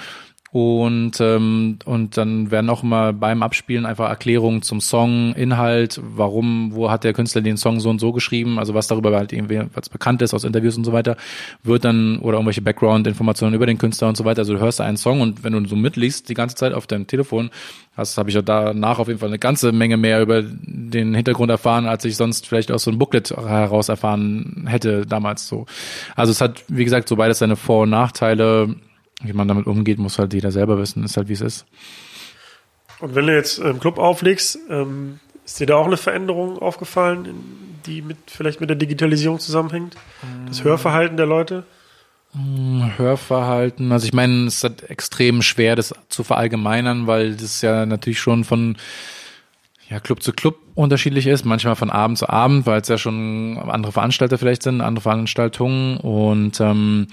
[0.50, 6.70] und ähm, und dann werden auch immer beim Abspielen einfach Erklärungen zum Song, Inhalt, warum,
[6.72, 9.60] wo hat der Künstler den Song so und so geschrieben, also was darüber halt irgendwie
[9.74, 11.16] was bekannt ist aus Interviews und so weiter,
[11.62, 14.40] wird dann oder irgendwelche Background-Informationen über den Künstler und so weiter.
[14.40, 17.06] Also du hörst einen Song und wenn du so mitliest die ganze Zeit auf deinem
[17.06, 17.50] Telefon,
[17.94, 21.50] hast habe ich ja danach auf jeden Fall eine ganze Menge mehr über den Hintergrund
[21.50, 25.66] erfahren, als ich sonst vielleicht aus so einem Booklet heraus erfahren hätte damals so.
[26.16, 28.76] Also es hat wie gesagt so beides seine Vor- und Nachteile
[29.22, 31.66] wie man damit umgeht, muss halt jeder selber wissen, ist halt wie es ist.
[33.00, 37.28] Und wenn du jetzt im Club auflegst, ähm, ist dir da auch eine Veränderung aufgefallen,
[37.86, 39.96] die mit vielleicht mit der Digitalisierung zusammenhängt?
[40.46, 41.64] Das Hörverhalten der Leute?
[42.96, 43.90] Hörverhalten.
[43.90, 48.20] Also ich meine, es ist halt extrem schwer, das zu verallgemeinern, weil das ja natürlich
[48.20, 48.76] schon von
[49.88, 53.58] ja, Club zu Club unterschiedlich ist, manchmal von Abend zu Abend, weil es ja schon
[53.58, 57.06] andere Veranstalter vielleicht sind, andere Veranstaltungen und ähm,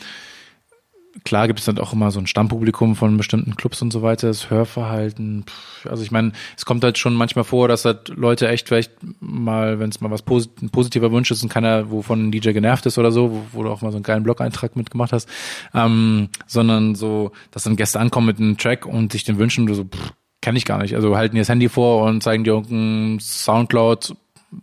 [1.24, 4.28] klar gibt es dann auch immer so ein Stammpublikum von bestimmten Clubs und so weiter,
[4.28, 5.46] das Hörverhalten.
[5.90, 9.80] Also ich meine, es kommt halt schon manchmal vor, dass halt Leute echt vielleicht mal,
[9.80, 12.86] wenn es mal was posit ein positiver Wunsch ist und keiner, wovon ein DJ genervt
[12.86, 15.30] ist oder so, wo, wo du auch mal so einen geilen Blog-Eintrag mitgemacht hast,
[15.74, 19.74] ähm, sondern so, dass dann Gäste ankommen mit einem Track und sich den wünschen du
[19.74, 20.96] so, pff, kenne ich gar nicht.
[20.96, 24.16] Also halten dir das Handy vor und zeigen dir irgendeinen Soundcloud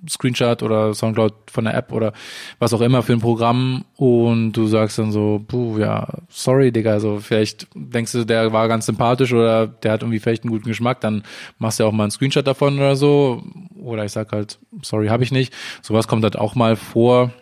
[0.09, 2.13] Screenshot oder Soundcloud von der App oder
[2.59, 6.93] was auch immer für ein Programm und du sagst dann so, puh, ja, sorry, Digga,
[6.93, 10.69] also vielleicht denkst du, der war ganz sympathisch oder der hat irgendwie vielleicht einen guten
[10.69, 11.23] Geschmack, dann
[11.59, 13.43] machst du auch mal einen Screenshot davon oder so
[13.83, 15.53] oder ich sag halt, sorry, habe ich nicht.
[15.83, 17.33] Sowas kommt halt auch mal vor.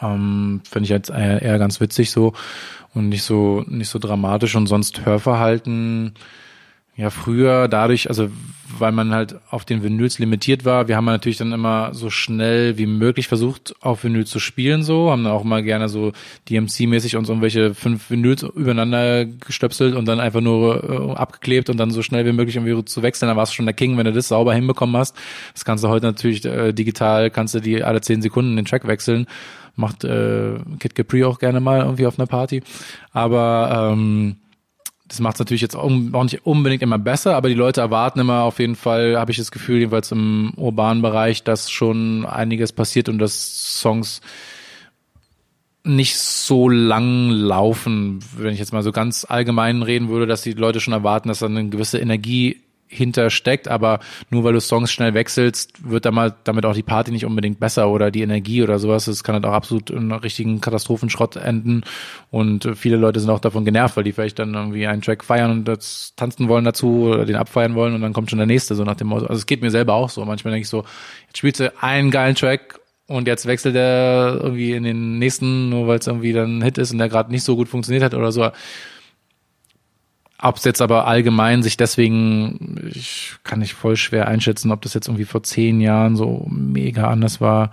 [0.00, 2.32] Ähm, Finde ich jetzt eher, eher ganz witzig so
[2.94, 6.14] und nicht so nicht so dramatisch und sonst Hörverhalten
[6.98, 8.28] ja, früher dadurch, also
[8.76, 12.76] weil man halt auf den Vinyls limitiert war, wir haben natürlich dann immer so schnell
[12.76, 16.12] wie möglich versucht, auf Vinyl zu spielen, so, haben dann auch mal gerne so
[16.48, 21.92] DMC-mäßig uns irgendwelche fünf Vinyls übereinander gestöpselt und dann einfach nur äh, abgeklebt und dann
[21.92, 24.12] so schnell wie möglich irgendwie zu wechseln, dann warst du schon der King, wenn du
[24.12, 25.16] das sauber hinbekommen hast.
[25.54, 28.88] Das kannst du heute natürlich äh, digital, kannst du die alle zehn Sekunden den Track
[28.88, 29.26] wechseln.
[29.76, 32.64] Macht äh, Kid Capri auch gerne mal irgendwie auf einer Party.
[33.12, 34.36] Aber ähm,
[35.08, 38.42] das macht es natürlich jetzt auch nicht unbedingt immer besser, aber die Leute erwarten immer
[38.42, 43.08] auf jeden Fall, habe ich das Gefühl, jedenfalls im urbanen Bereich, dass schon einiges passiert
[43.08, 44.20] und dass Songs
[45.84, 50.52] nicht so lang laufen, wenn ich jetzt mal so ganz allgemein reden würde, dass die
[50.52, 55.14] Leute schon erwarten, dass da eine gewisse Energie hintersteckt, aber nur weil du Songs schnell
[55.14, 59.06] wechselst, wird damit auch die Party nicht unbedingt besser oder die Energie oder sowas.
[59.06, 61.82] Es kann halt auch absolut in einem richtigen Katastrophenschrott enden
[62.30, 65.50] und viele Leute sind auch davon genervt, weil die vielleicht dann irgendwie einen Track feiern
[65.50, 68.74] und das tanzen wollen dazu oder den abfeiern wollen und dann kommt schon der nächste,
[68.74, 69.26] so nach dem Motto.
[69.26, 70.24] Also es geht mir selber auch so.
[70.24, 70.84] Manchmal denke ich so,
[71.26, 75.86] jetzt spielst du einen geilen Track und jetzt wechselt er irgendwie in den nächsten, nur
[75.86, 78.14] weil es irgendwie dann ein Hit ist und der gerade nicht so gut funktioniert hat
[78.14, 78.50] oder so.
[80.40, 84.94] Ob es jetzt aber allgemein sich deswegen, ich kann nicht voll schwer einschätzen, ob das
[84.94, 87.72] jetzt irgendwie vor zehn Jahren so mega anders war.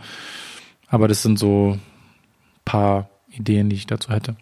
[0.88, 1.78] Aber das sind so
[2.64, 4.36] paar Ideen, die ich dazu hätte.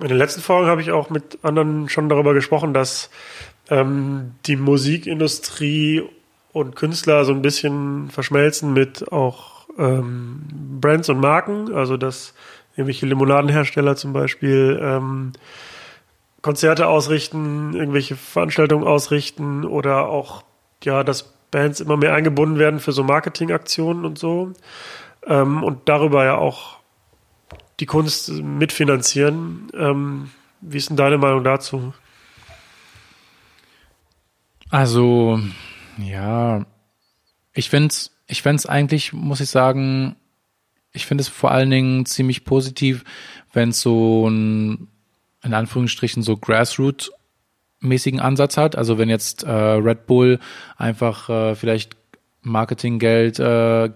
[0.00, 3.10] In den letzten Folgen habe ich auch mit anderen schon darüber gesprochen, dass
[3.70, 6.02] ähm, die Musikindustrie
[6.52, 10.42] und Künstler so ein bisschen verschmelzen mit auch ähm,
[10.80, 11.72] Brands und Marken.
[11.72, 12.34] Also dass
[12.74, 15.32] irgendwelche Limonadenhersteller zum Beispiel ähm,
[16.42, 20.42] Konzerte ausrichten, irgendwelche Veranstaltungen ausrichten oder auch,
[20.82, 24.52] ja, dass Bands immer mehr eingebunden werden für so Marketingaktionen und so.
[25.26, 26.78] Ähm, und darüber ja auch
[27.78, 29.68] die Kunst mitfinanzieren.
[29.74, 30.30] Ähm,
[30.60, 31.94] wie ist denn deine Meinung dazu?
[34.70, 35.38] Also,
[35.98, 36.64] ja,
[37.52, 40.16] ich finde es ich find's eigentlich, muss ich sagen,
[40.92, 43.04] ich finde es vor allen Dingen ziemlich positiv,
[43.52, 44.88] wenn es so ein
[45.42, 47.10] in Anführungsstrichen so Grassroot
[47.80, 48.76] mäßigen Ansatz hat.
[48.76, 50.38] Also wenn jetzt äh, Red Bull
[50.76, 51.96] einfach äh, vielleicht
[52.44, 53.90] Marketinggeld äh,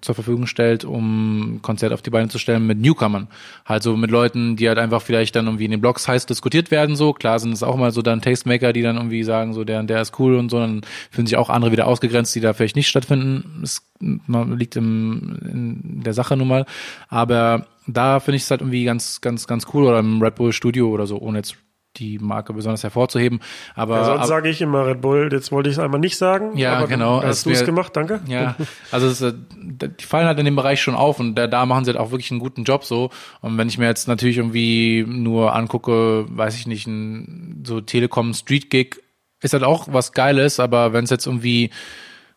[0.00, 3.28] zur Verfügung stellt, um Konzert auf die Beine zu stellen mit Newcomern.
[3.66, 6.70] Halt so mit Leuten, die halt einfach vielleicht dann irgendwie in den Blogs heiß diskutiert
[6.70, 7.12] werden, so.
[7.12, 10.00] Klar sind es auch mal so dann Tastemaker, die dann irgendwie sagen, so der der
[10.00, 10.80] ist cool und so, dann
[11.10, 13.60] fühlen sich auch andere wieder ausgegrenzt, die da vielleicht nicht stattfinden.
[13.62, 16.64] Es liegt im, in der Sache nun mal.
[17.08, 17.66] Aber
[17.96, 20.88] da finde ich es halt irgendwie ganz, ganz, ganz cool oder im Red Bull Studio
[20.88, 21.56] oder so, ohne jetzt
[21.96, 23.40] die Marke besonders hervorzuheben.
[23.74, 25.28] Aber ja, sonst sage ich immer Red Bull.
[25.32, 26.56] Jetzt wollte ich es einmal nicht sagen.
[26.56, 27.22] Ja, aber genau.
[27.22, 27.96] Hast du es gemacht?
[27.96, 28.20] Danke.
[28.26, 28.54] Ja,
[28.92, 31.84] also es, äh, die fallen halt in dem Bereich schon auf und da, da machen
[31.84, 33.10] sie halt auch wirklich einen guten Job so.
[33.40, 38.34] Und wenn ich mir jetzt natürlich irgendwie nur angucke, weiß ich nicht, ein so Telekom
[38.34, 39.02] Street Gig
[39.42, 41.70] ist halt auch was Geiles, aber wenn es jetzt irgendwie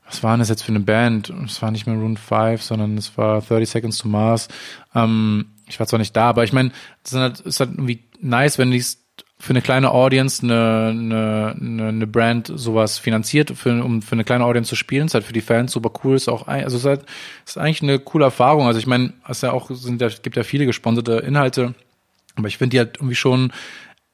[0.05, 1.33] was war denn das jetzt für eine Band?
[1.45, 4.47] Es war nicht mehr Rune 5, sondern es war 30 Seconds to Mars.
[4.93, 6.71] Ähm, ich war zwar nicht da, aber ich meine,
[7.03, 8.83] es ist halt, ist halt irgendwie nice, wenn die
[9.43, 14.45] für eine kleine Audience eine, eine, eine Brand sowas finanziert, für, um für eine kleine
[14.45, 15.07] Audience zu spielen.
[15.07, 16.15] ist halt für die Fans super cool.
[16.15, 17.05] Ist auch, also es ist, halt,
[17.45, 18.67] ist eigentlich eine coole Erfahrung.
[18.67, 21.73] Also ich meine, es ja auch sind gibt ja viele gesponserte Inhalte,
[22.35, 23.51] aber ich finde die halt irgendwie schon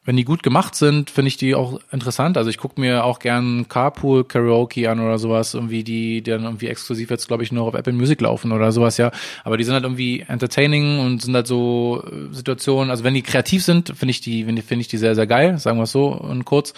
[0.10, 2.36] wenn die gut gemacht sind, finde ich die auch interessant.
[2.36, 6.66] Also ich gucke mir auch gern Carpool Karaoke an oder sowas, irgendwie die, dann irgendwie
[6.66, 9.12] exklusiv jetzt, glaube ich, nur auf Apple Music laufen oder sowas, ja.
[9.44, 13.22] Aber die sind halt irgendwie entertaining und sind halt so äh, Situationen, also wenn die
[13.22, 16.08] kreativ sind, finde ich die, finde ich die sehr, sehr geil, sagen wir es so
[16.08, 16.74] und kurz.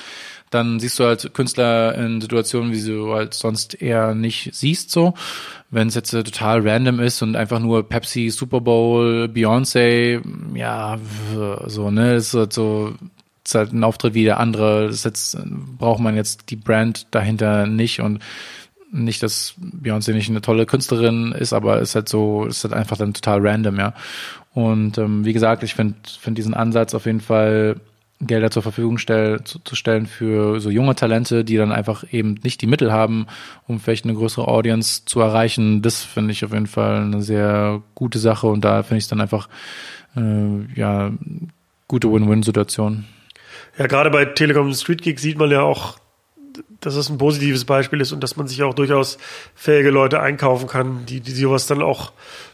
[0.50, 5.14] Dann siehst du halt Künstler in Situationen, wie du halt sonst eher nicht siehst, so.
[5.70, 10.22] wenn es jetzt äh, total random ist und einfach nur Pepsi, Super Bowl, Beyoncé,
[10.54, 11.00] ja,
[11.68, 12.94] so, ne, ist halt so,
[13.46, 14.88] ist halt ein Auftritt wie der andere.
[14.88, 15.38] Das jetzt,
[15.78, 18.20] braucht man jetzt die Brand dahinter nicht und
[18.92, 22.98] nicht, dass Beyoncé nicht eine tolle Künstlerin ist, aber ist halt so, ist halt einfach
[22.98, 23.94] dann total random, ja.
[24.54, 27.78] Und ähm, wie gesagt, ich finde find diesen Ansatz auf jeden Fall
[28.20, 32.36] Gelder zur Verfügung stell, zu, zu, stellen für so junge Talente, die dann einfach eben
[32.44, 33.26] nicht die Mittel haben,
[33.68, 35.82] um vielleicht eine größere Audience zu erreichen.
[35.82, 39.10] Das finde ich auf jeden Fall eine sehr gute Sache und da finde ich es
[39.10, 39.50] dann einfach
[40.16, 41.12] äh, ja
[41.88, 43.06] gute Win-Win-Situation.
[43.78, 45.98] Ja, gerade bei Telekom Street Geek sieht man ja auch,
[46.82, 49.18] dass es ein positives Beispiel ist und dass man sich auch durchaus
[49.56, 52.12] fähige Leute einkaufen kann, die, die sowas dann auch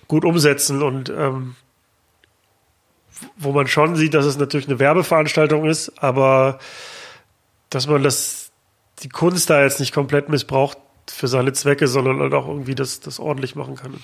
[0.07, 1.55] gut umsetzen und ähm,
[3.35, 6.59] wo man schon sieht, dass es natürlich eine Werbeveranstaltung ist, aber
[7.69, 8.51] dass man das,
[9.01, 10.77] die Kunst da jetzt nicht komplett missbraucht
[11.09, 13.95] für seine Zwecke, sondern halt auch irgendwie das, das ordentlich machen kann.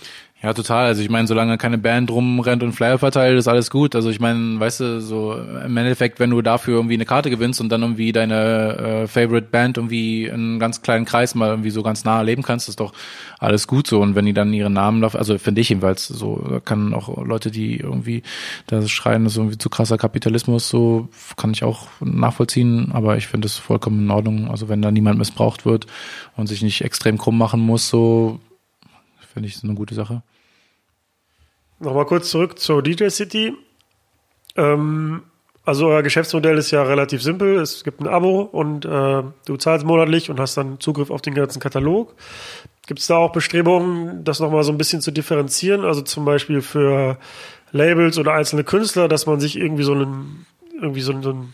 [0.43, 0.87] Ja, total.
[0.87, 3.95] Also ich meine, solange keine Band rumrennt und Flyer verteilt, ist alles gut.
[3.95, 7.61] Also ich meine, weißt du, so im Endeffekt, wenn du dafür irgendwie eine Karte gewinnst
[7.61, 11.69] und dann irgendwie deine äh, Favorite Band irgendwie in einem ganz kleinen Kreis mal irgendwie
[11.69, 12.91] so ganz nah erleben kannst, ist doch
[13.39, 14.01] alles gut so.
[14.01, 17.49] Und wenn die dann ihren Namen laufen, also finde ich jedenfalls so, kann auch Leute,
[17.49, 18.21] die irgendwie
[18.67, 23.27] da schreien, das ist irgendwie zu krasser Kapitalismus, so kann ich auch nachvollziehen, aber ich
[23.27, 24.51] finde es vollkommen in Ordnung.
[24.51, 25.87] Also wenn da niemand missbraucht wird
[26.35, 28.41] und sich nicht extrem krumm machen muss, so
[29.33, 30.21] finde ich es eine gute Sache.
[31.83, 33.53] Nochmal kurz zurück zur DJ City.
[34.55, 35.23] Ähm,
[35.65, 37.57] also euer Geschäftsmodell ist ja relativ simpel.
[37.57, 41.33] Es gibt ein Abo und äh, du zahlst monatlich und hast dann Zugriff auf den
[41.33, 42.15] ganzen Katalog.
[42.87, 45.83] Gibt es da auch Bestrebungen, das nochmal so ein bisschen zu differenzieren?
[45.83, 47.17] Also zum Beispiel für
[47.71, 50.45] Labels oder einzelne Künstler, dass man sich irgendwie so einen,
[50.81, 51.53] irgendwie so einen, so einen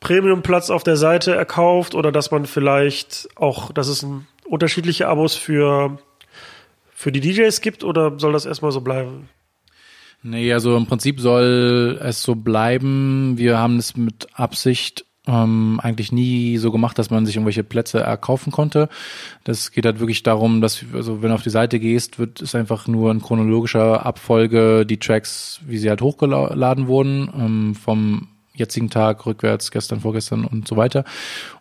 [0.00, 5.34] Premium-Platz auf der Seite erkauft oder dass man vielleicht auch, dass es ein, unterschiedliche Abos
[5.34, 5.98] für
[7.04, 9.28] für die DJs gibt oder soll das erstmal so bleiben?
[10.22, 13.34] Nee, also im Prinzip soll es so bleiben.
[13.36, 18.00] Wir haben es mit Absicht ähm, eigentlich nie so gemacht, dass man sich irgendwelche Plätze
[18.00, 18.88] erkaufen konnte.
[19.44, 22.54] Das geht halt wirklich darum, dass, also wenn du auf die Seite gehst, wird es
[22.54, 28.88] einfach nur in chronologischer Abfolge die Tracks, wie sie halt hochgeladen wurden, ähm, vom jetzigen
[28.88, 31.04] Tag, rückwärts, gestern, vorgestern und so weiter.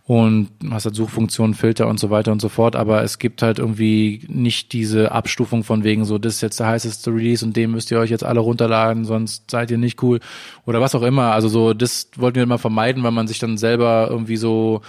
[0.06, 2.76] Und hast halt Suchfunktionen, Filter und so weiter und so fort.
[2.76, 6.68] Aber es gibt halt irgendwie nicht diese Abstufung von wegen so, das ist jetzt der
[6.68, 10.20] heißeste Release und den müsst ihr euch jetzt alle runterladen, sonst seid ihr nicht cool.
[10.66, 11.32] Oder was auch immer.
[11.32, 14.82] Also so, das wollten wir immer vermeiden, weil man sich dann selber irgendwie so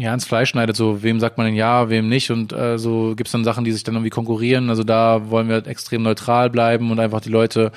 [0.00, 3.14] ja, ins Fleisch schneidet, so wem sagt man denn ja, wem nicht und äh, so
[3.16, 4.70] gibt's dann Sachen, die sich dann irgendwie konkurrieren.
[4.70, 7.70] Also da wollen wir extrem neutral bleiben und einfach die Leute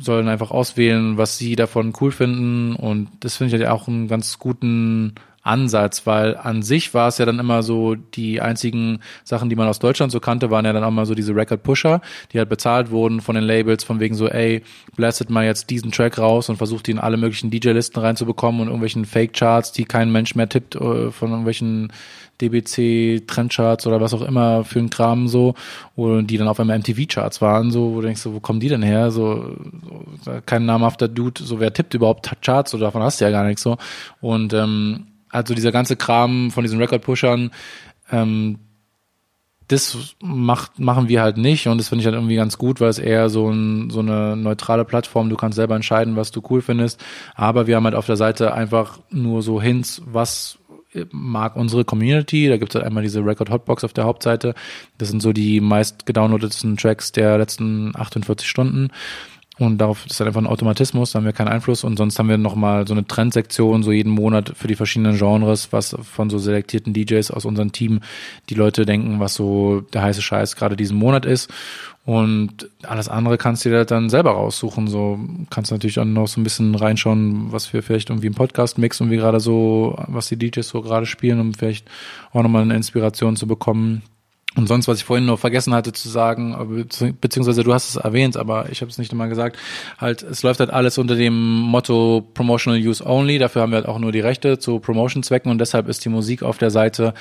[0.00, 2.74] sollen einfach auswählen, was sie davon cool finden.
[2.76, 5.14] Und das finde ich halt auch einen ganz guten
[5.44, 9.68] Ansatz, weil an sich war es ja dann immer so, die einzigen Sachen, die man
[9.68, 12.00] aus Deutschland so kannte, waren ja dann auch mal so diese Record Pusher,
[12.32, 14.62] die halt bezahlt wurden von den Labels, von wegen so, ey,
[14.96, 18.68] blastet mal jetzt diesen Track raus und versucht ihn in alle möglichen DJ-Listen reinzubekommen und
[18.68, 21.92] irgendwelchen Fake-Charts, die kein Mensch mehr tippt, äh, von irgendwelchen
[22.40, 25.54] DBC Trendcharts oder was auch immer für ein Kram so
[25.94, 28.58] und die dann auf einmal MTV Charts waren so wo du denkst so wo kommen
[28.58, 29.12] die denn her?
[29.12, 29.54] So,
[30.24, 33.44] so kein namhafter Dude so wer tippt überhaupt Charts so davon hast du ja gar
[33.44, 33.76] nichts so.
[34.20, 37.50] Und ähm, also dieser ganze Kram von diesen Record Pushern
[38.10, 38.58] ähm,
[39.68, 42.90] das macht, machen wir halt nicht und das finde ich halt irgendwie ganz gut, weil
[42.90, 46.60] es eher so, ein, so eine neutrale Plattform, du kannst selber entscheiden, was du cool
[46.60, 47.02] findest,
[47.34, 50.58] aber wir haben halt auf der Seite einfach nur so Hints, was
[51.10, 52.48] mag unsere Community.
[52.48, 54.54] Da gibt es halt einmal diese Record Hotbox auf der Hauptseite.
[54.98, 58.90] Das sind so die meist gedownloadeten Tracks der letzten 48 Stunden.
[59.56, 61.84] Und darauf ist halt einfach ein Automatismus, da haben wir keinen Einfluss.
[61.84, 65.72] Und sonst haben wir nochmal so eine Trendsektion, so jeden Monat für die verschiedenen Genres,
[65.72, 68.00] was von so selektierten DJs aus unserem Team
[68.50, 71.52] die Leute denken, was so der heiße Scheiß gerade diesen Monat ist.
[72.04, 74.88] Und alles andere kannst du dir dann selber raussuchen.
[74.88, 78.34] So kannst du natürlich dann noch so ein bisschen reinschauen, was wir vielleicht irgendwie im
[78.34, 81.88] Podcast mixen und wie gerade so, was die DJs so gerade spielen, um vielleicht
[82.32, 84.02] auch nochmal eine Inspiration zu bekommen.
[84.56, 86.86] Und sonst, was ich vorhin noch vergessen hatte zu sagen,
[87.20, 89.58] beziehungsweise du hast es erwähnt, aber ich habe es nicht einmal gesagt,
[89.98, 93.38] halt, es läuft halt alles unter dem Motto Promotional Use Only.
[93.38, 96.44] Dafür haben wir halt auch nur die Rechte zu Promotion-Zwecken und deshalb ist die Musik
[96.44, 97.14] auf der Seite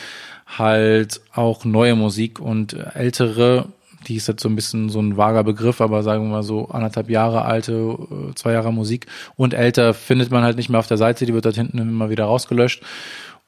[0.45, 3.65] halt auch neue Musik und ältere
[4.07, 6.67] die ist jetzt so ein bisschen so ein vager Begriff, aber sagen wir mal so
[6.67, 10.88] anderthalb Jahre alte, äh, zwei Jahre Musik und älter findet man halt nicht mehr auf
[10.88, 12.84] der Seite, die wird dort hinten immer wieder rausgelöscht.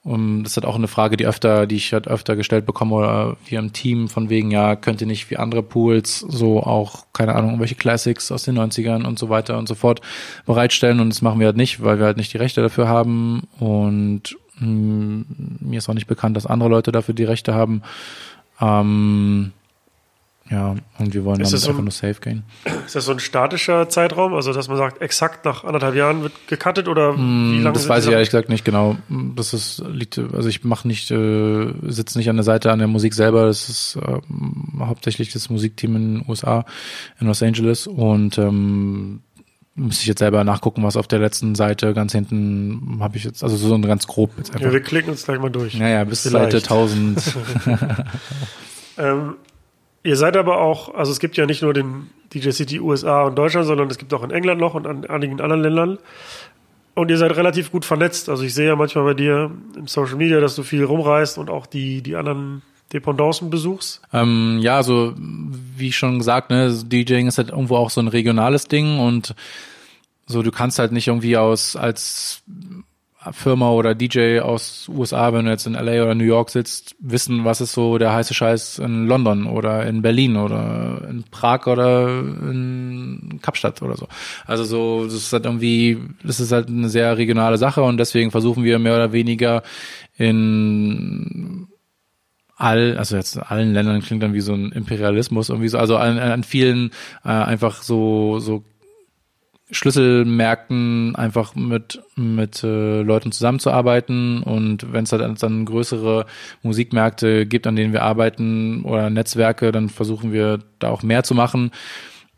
[0.06, 2.94] Und das ist halt auch eine Frage, die öfter, die ich halt öfter gestellt bekomme
[2.94, 7.08] oder wir im Team von wegen, ja, könnt ihr nicht wie andere Pools so auch,
[7.12, 10.02] keine Ahnung, welche Classics aus den 90ern und so weiter und so fort
[10.46, 13.48] bereitstellen und das machen wir halt nicht, weil wir halt nicht die Rechte dafür haben
[13.60, 15.26] und mh, mm,
[15.62, 17.82] mir ist auch nicht bekannt, dass andere Leute dafür die Rechte haben.
[18.62, 19.54] Ähm,
[20.52, 22.44] ja, und wir wollen Ist damit so einfach ein- nur safe gehen.
[22.86, 24.34] Ist das so ein statischer Zeitraum?
[24.36, 28.06] Also, dass man sagt, exakt nach anderthalb Jahren wird gecuttet oder wie lange Das weiß
[28.06, 28.96] ich ehrlich gesagt nicht genau.
[29.36, 32.88] Das ist liegt, also ich mache nicht, äh, sitze nicht an der Seite an der
[32.88, 33.48] Musik selber.
[33.48, 36.66] Das ist ähm, hauptsächlich das Musikteam in den USA,
[37.20, 39.22] in Los Angeles und ähm,
[39.78, 43.44] müsste ich jetzt selber nachgucken, was auf der letzten Seite ganz hinten habe ich jetzt,
[43.44, 44.72] also so ein ganz grob jetzt Ja, einfach.
[44.72, 45.78] wir klicken uns gleich mal durch.
[45.78, 46.52] Naja, bis Vielleicht.
[46.52, 47.22] Seite 1000.
[48.98, 49.36] Ähm,
[50.06, 53.36] ihr seid aber auch, also es gibt ja nicht nur den DJ City USA und
[53.36, 55.98] Deutschland, sondern es gibt auch in England noch und an einigen anderen Ländern.
[56.94, 58.30] Und ihr seid relativ gut vernetzt.
[58.30, 61.50] Also ich sehe ja manchmal bei dir im Social Media, dass du viel rumreist und
[61.50, 62.62] auch die, die anderen
[62.94, 64.02] Dependancen besuchst.
[64.14, 68.68] Ähm, ja, also wie schon gesagt, ne, DJing ist halt irgendwo auch so ein regionales
[68.68, 69.36] Ding und
[70.28, 72.42] so du kannst halt nicht irgendwie aus als
[73.32, 77.46] Firma oder DJ aus USA, wenn du jetzt in LA oder New York sitzt, wissen,
[77.46, 82.08] was ist so der heiße Scheiß in London oder in Berlin oder in Prag oder
[82.20, 84.08] in Kapstadt oder so.
[84.46, 88.32] Also so, das ist halt irgendwie, das ist halt eine sehr regionale Sache und deswegen
[88.32, 89.64] versuchen wir mehr oder weniger
[90.18, 91.68] in
[92.58, 95.98] all, also jetzt in allen Ländern klingt dann wie so ein Imperialismus irgendwie so, also
[95.98, 96.92] an, an vielen
[97.24, 98.64] äh, einfach so so
[99.72, 106.28] Schlüsselmärkten einfach mit mit äh, Leuten zusammenzuarbeiten und wenn es halt dann größere
[106.62, 111.34] Musikmärkte gibt, an denen wir arbeiten oder Netzwerke, dann versuchen wir da auch mehr zu
[111.34, 111.72] machen.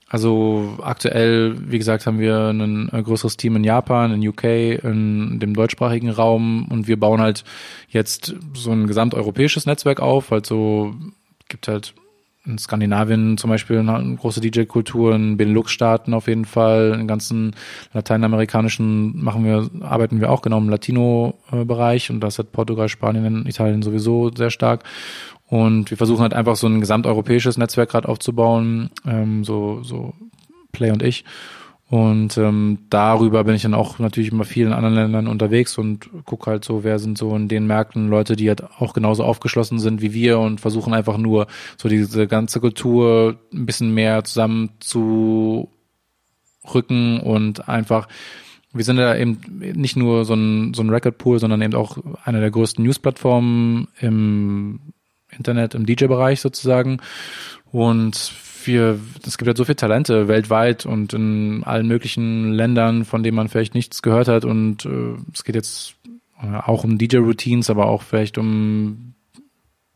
[0.10, 4.44] Also aktuell, wie gesagt, haben wir ein, ein größeres Team in Japan, in UK,
[4.84, 7.44] in dem deutschsprachigen Raum und wir bauen halt
[7.90, 10.32] jetzt so ein gesamteuropäisches Netzwerk auf.
[10.32, 10.96] Also
[11.50, 11.94] gibt halt
[12.48, 17.56] in Skandinavien zum Beispiel eine große DJ-Kultur, in Benelux-Staaten auf jeden Fall, in ganzen
[17.94, 23.82] lateinamerikanischen machen wir, arbeiten wir auch genau im Latino-Bereich und das hat Portugal, Spanien, Italien
[23.82, 24.84] sowieso sehr stark.
[25.50, 30.14] Und wir versuchen halt einfach so ein gesamteuropäisches Netzwerk gerade aufzubauen, ähm, so, so
[30.72, 31.24] Play und ich.
[31.90, 36.10] Und ähm, darüber bin ich dann auch natürlich immer viel in anderen Ländern unterwegs und
[36.26, 39.80] gucke halt so, wer sind so in den Märkten Leute, die halt auch genauso aufgeschlossen
[39.80, 44.72] sind wie wir und versuchen einfach nur so diese ganze Kultur ein bisschen mehr zusammen
[44.80, 45.70] zu
[46.74, 48.08] rücken und einfach
[48.74, 52.42] wir sind ja eben nicht nur so ein, so ein Recordpool, sondern eben auch eine
[52.42, 54.80] der größten News-Plattformen im
[55.32, 57.00] Internet, im DJ-Bereich sozusagen.
[57.72, 58.34] Und
[58.68, 63.36] wir, es gibt halt so viele Talente weltweit und in allen möglichen Ländern, von denen
[63.36, 64.46] man vielleicht nichts gehört hat.
[64.46, 65.96] Und äh, es geht jetzt
[66.42, 69.14] äh, auch um DJ-Routines, aber auch vielleicht um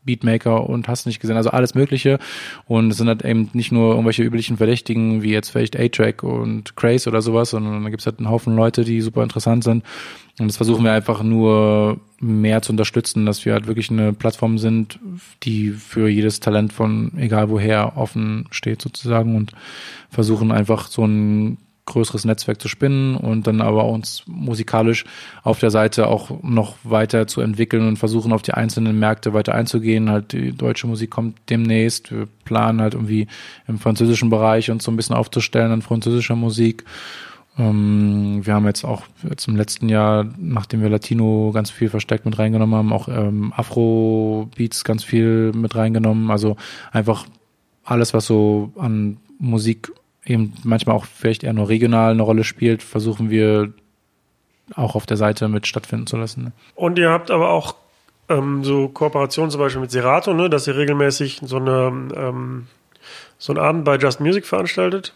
[0.04, 2.18] Beatmaker und hast nicht gesehen, also alles Mögliche.
[2.66, 6.76] Und es sind halt eben nicht nur irgendwelche üblichen Verdächtigen, wie jetzt vielleicht A-Track und
[6.76, 9.84] Craze oder sowas, sondern da gibt's halt einen Haufen Leute, die super interessant sind.
[10.38, 14.58] Und das versuchen wir einfach nur mehr zu unterstützen, dass wir halt wirklich eine Plattform
[14.58, 14.98] sind,
[15.42, 19.52] die für jedes Talent von egal woher offen steht sozusagen und
[20.10, 25.04] versuchen einfach so ein größeres Netzwerk zu spinnen und dann aber uns musikalisch
[25.42, 29.54] auf der Seite auch noch weiter zu entwickeln und versuchen auf die einzelnen Märkte weiter
[29.54, 30.08] einzugehen.
[30.08, 32.12] Halt die deutsche Musik kommt demnächst.
[32.12, 33.26] Wir planen halt irgendwie
[33.66, 36.84] im französischen Bereich uns so ein bisschen aufzustellen an französischer Musik.
[37.58, 39.02] Ähm, wir haben jetzt auch
[39.46, 44.84] im letzten Jahr, nachdem wir Latino ganz viel verstärkt mit reingenommen haben, auch ähm, Afro-Beats
[44.84, 46.30] ganz viel mit reingenommen.
[46.30, 46.56] Also
[46.92, 47.26] einfach
[47.84, 49.92] alles, was so an Musik
[50.24, 53.72] eben manchmal auch vielleicht eher nur regional eine Rolle spielt, versuchen wir
[54.74, 56.44] auch auf der Seite mit stattfinden zu lassen.
[56.44, 56.52] ne?
[56.74, 57.74] Und ihr habt aber auch
[58.28, 62.66] ähm, so Kooperationen zum Beispiel mit Serato, ne, dass ihr regelmäßig so eine ähm,
[63.38, 65.12] so einen Abend bei Just Music veranstaltet.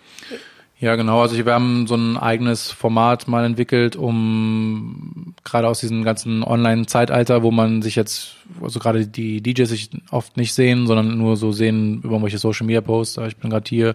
[0.79, 1.23] Ja, genau.
[1.23, 7.43] Also wir haben so ein eigenes Format mal entwickelt, um gerade aus diesem ganzen Online-Zeitalter,
[7.43, 11.51] wo man sich jetzt, also gerade die DJs sich oft nicht sehen, sondern nur so
[11.51, 13.19] sehen über irgendwelche Social Media Posts.
[13.29, 13.95] Ich bin gerade hier,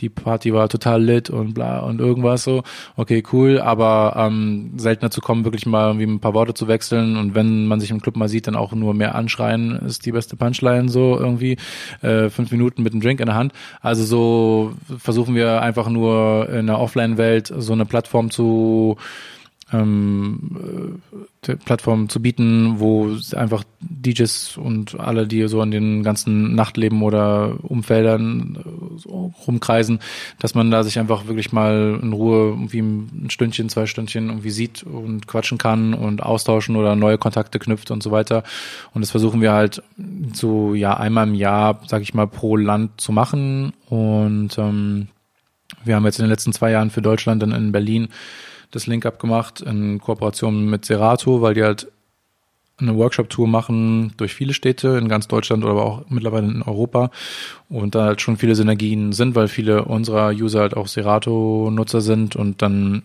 [0.00, 2.62] die Party war total lit und bla und irgendwas so.
[2.96, 7.18] Okay, cool, aber ähm, selten dazu kommen, wirklich mal irgendwie ein paar Worte zu wechseln
[7.18, 10.12] und wenn man sich im Club mal sieht, dann auch nur mehr anschreien ist die
[10.12, 11.58] beste Punchline so irgendwie.
[12.00, 13.52] Äh, fünf Minuten mit einem Drink in der Hand.
[13.82, 18.96] Also so versuchen wir einfach nur in der Offline-Welt so eine Plattform zu
[19.72, 21.00] ähm,
[21.44, 27.02] äh, Plattform zu bieten, wo einfach DJs und alle, die so an den ganzen Nachtleben
[27.02, 30.00] oder Umfeldern äh, so rumkreisen,
[30.38, 34.50] dass man da sich einfach wirklich mal in Ruhe irgendwie ein Stündchen, zwei Stündchen irgendwie
[34.50, 38.44] sieht und quatschen kann und austauschen oder neue Kontakte knüpft und so weiter.
[38.94, 39.82] Und das versuchen wir halt
[40.34, 43.72] so ja einmal im Jahr, sag ich mal, pro Land zu machen.
[43.88, 45.08] Und ähm,
[45.84, 48.08] wir haben jetzt in den letzten zwei Jahren für Deutschland dann in Berlin
[48.70, 51.88] das Link-Up gemacht in Kooperation mit Serato, weil die halt
[52.78, 57.10] eine Workshop-Tour machen durch viele Städte in ganz Deutschland oder aber auch mittlerweile in Europa
[57.68, 62.34] und da halt schon viele Synergien sind, weil viele unserer User halt auch Serato-Nutzer sind
[62.34, 63.02] und dann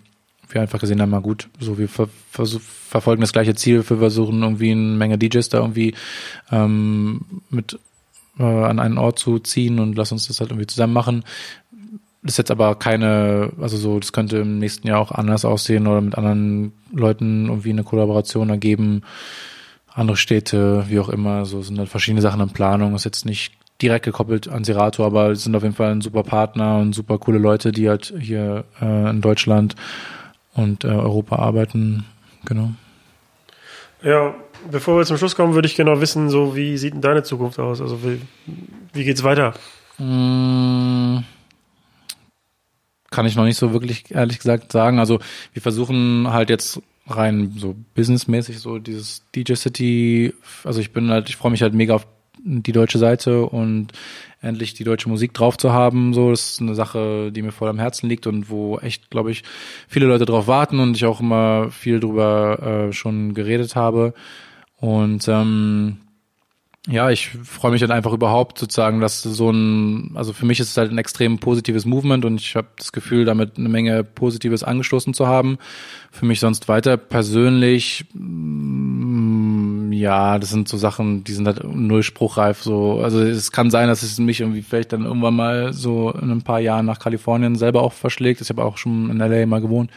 [0.49, 4.43] wir einfach gesehen haben, mal gut, so wir ver verfolgen das gleiche Ziel, wir versuchen
[4.43, 5.93] irgendwie eine Menge DJs da irgendwie
[6.51, 7.77] ähm, mit
[8.39, 11.23] äh, an einen Ort zu ziehen und lass uns das halt irgendwie zusammen machen.
[12.27, 15.87] Das ist jetzt aber keine, also so, das könnte im nächsten Jahr auch anders aussehen
[15.87, 19.03] oder mit anderen Leuten irgendwie eine Kollaboration ergeben.
[19.93, 22.95] Andere Städte, wie auch immer, so sind halt verschiedene Sachen in Planung.
[22.95, 26.23] Ist jetzt nicht direkt gekoppelt an Serato, aber es sind auf jeden Fall ein super
[26.23, 29.77] Partner und super coole Leute, die halt hier äh, in Deutschland
[30.53, 32.03] und äh, Europa arbeiten.
[32.43, 32.71] Genau.
[34.03, 34.35] Ja,
[34.69, 37.57] bevor wir zum Schluss kommen, würde ich gerne wissen, so wie sieht denn deine Zukunft
[37.57, 37.79] aus?
[37.79, 38.19] Also wie,
[38.91, 39.53] wie geht's weiter?
[39.97, 41.23] Mmh
[43.11, 44.99] kann ich noch nicht so wirklich ehrlich gesagt sagen.
[44.99, 45.19] Also
[45.53, 50.33] wir versuchen halt jetzt rein so businessmäßig so dieses DJ City,
[50.63, 52.07] also ich bin halt, ich freue mich halt mega auf
[52.43, 53.93] die deutsche Seite und
[54.41, 56.13] endlich die deutsche Musik drauf zu haben.
[56.13, 59.31] So, das ist eine Sache, die mir voll am Herzen liegt und wo echt, glaube
[59.31, 59.43] ich,
[59.87, 64.13] viele Leute drauf warten und ich auch immer viel drüber äh, schon geredet habe.
[64.79, 65.97] Und ähm,
[66.89, 70.69] ja, ich freue mich halt einfach überhaupt sozusagen, dass so ein, also für mich ist
[70.69, 74.63] es halt ein extrem positives Movement und ich habe das Gefühl, damit eine Menge Positives
[74.63, 75.57] angestoßen zu haben.
[76.11, 82.03] Für mich sonst weiter persönlich, mm, ja, das sind so Sachen, die sind halt null
[82.03, 82.63] spruchreif.
[82.63, 86.31] So, also es kann sein, dass es mich irgendwie vielleicht dann irgendwann mal so in
[86.31, 88.39] ein paar Jahren nach Kalifornien selber auch verschlägt.
[88.39, 89.91] Ich habe auch schon in LA mal gewohnt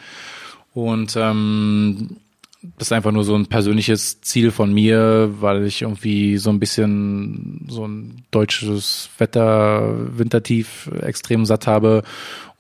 [0.74, 2.16] und ähm,
[2.62, 6.60] das ist einfach nur so ein persönliches Ziel von mir, weil ich irgendwie so ein
[6.60, 12.02] bisschen so ein deutsches Wetter, Wintertief extrem satt habe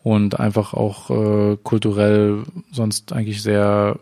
[0.02, 3.98] und einfach auch äh, kulturell sonst eigentlich sehr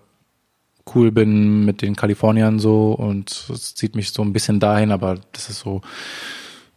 [0.94, 5.18] cool bin mit den Kaliforniern so und es zieht mich so ein bisschen dahin, aber
[5.32, 5.82] das ist so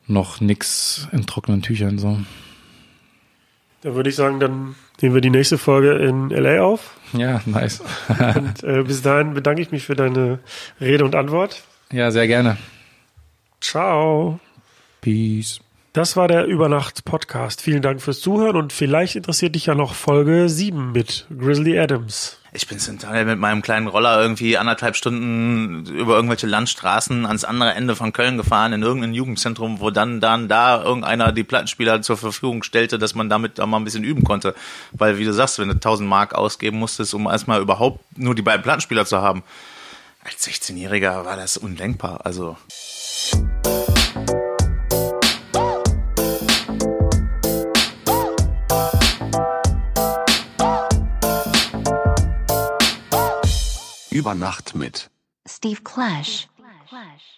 [0.08, 2.18] noch nix in trockenen Tüchern so.
[3.82, 6.96] Da würde ich sagen, dann nehmen wir die nächste Folge in LA auf.
[7.14, 7.82] Ja, nice.
[8.36, 10.40] und äh, bis dahin bedanke ich mich für deine
[10.80, 11.64] Rede und Antwort.
[11.92, 12.58] Ja, sehr gerne.
[13.60, 14.40] Ciao.
[15.02, 15.60] Peace.
[15.94, 17.62] Das war der Übernacht-Podcast.
[17.62, 22.41] Vielen Dank fürs Zuhören und vielleicht interessiert dich ja noch Folge 7 mit Grizzly Adams.
[22.54, 27.46] Ich bin zum Teil mit meinem kleinen Roller irgendwie anderthalb Stunden über irgendwelche Landstraßen ans
[27.46, 32.02] andere Ende von Köln gefahren, in irgendein Jugendzentrum, wo dann, dann da irgendeiner die Plattenspieler
[32.02, 34.54] zur Verfügung stellte, dass man damit da mal ein bisschen üben konnte.
[34.92, 38.42] Weil, wie du sagst, wenn du 1000 Mark ausgeben musstest, um erstmal überhaupt nur die
[38.42, 39.44] beiden Plattenspieler zu haben,
[40.22, 42.26] als 16-Jähriger war das undenkbar.
[42.26, 42.58] Also.
[54.14, 55.10] Über Nacht mit
[55.48, 56.50] Steve Clash.
[56.90, 57.31] Clash.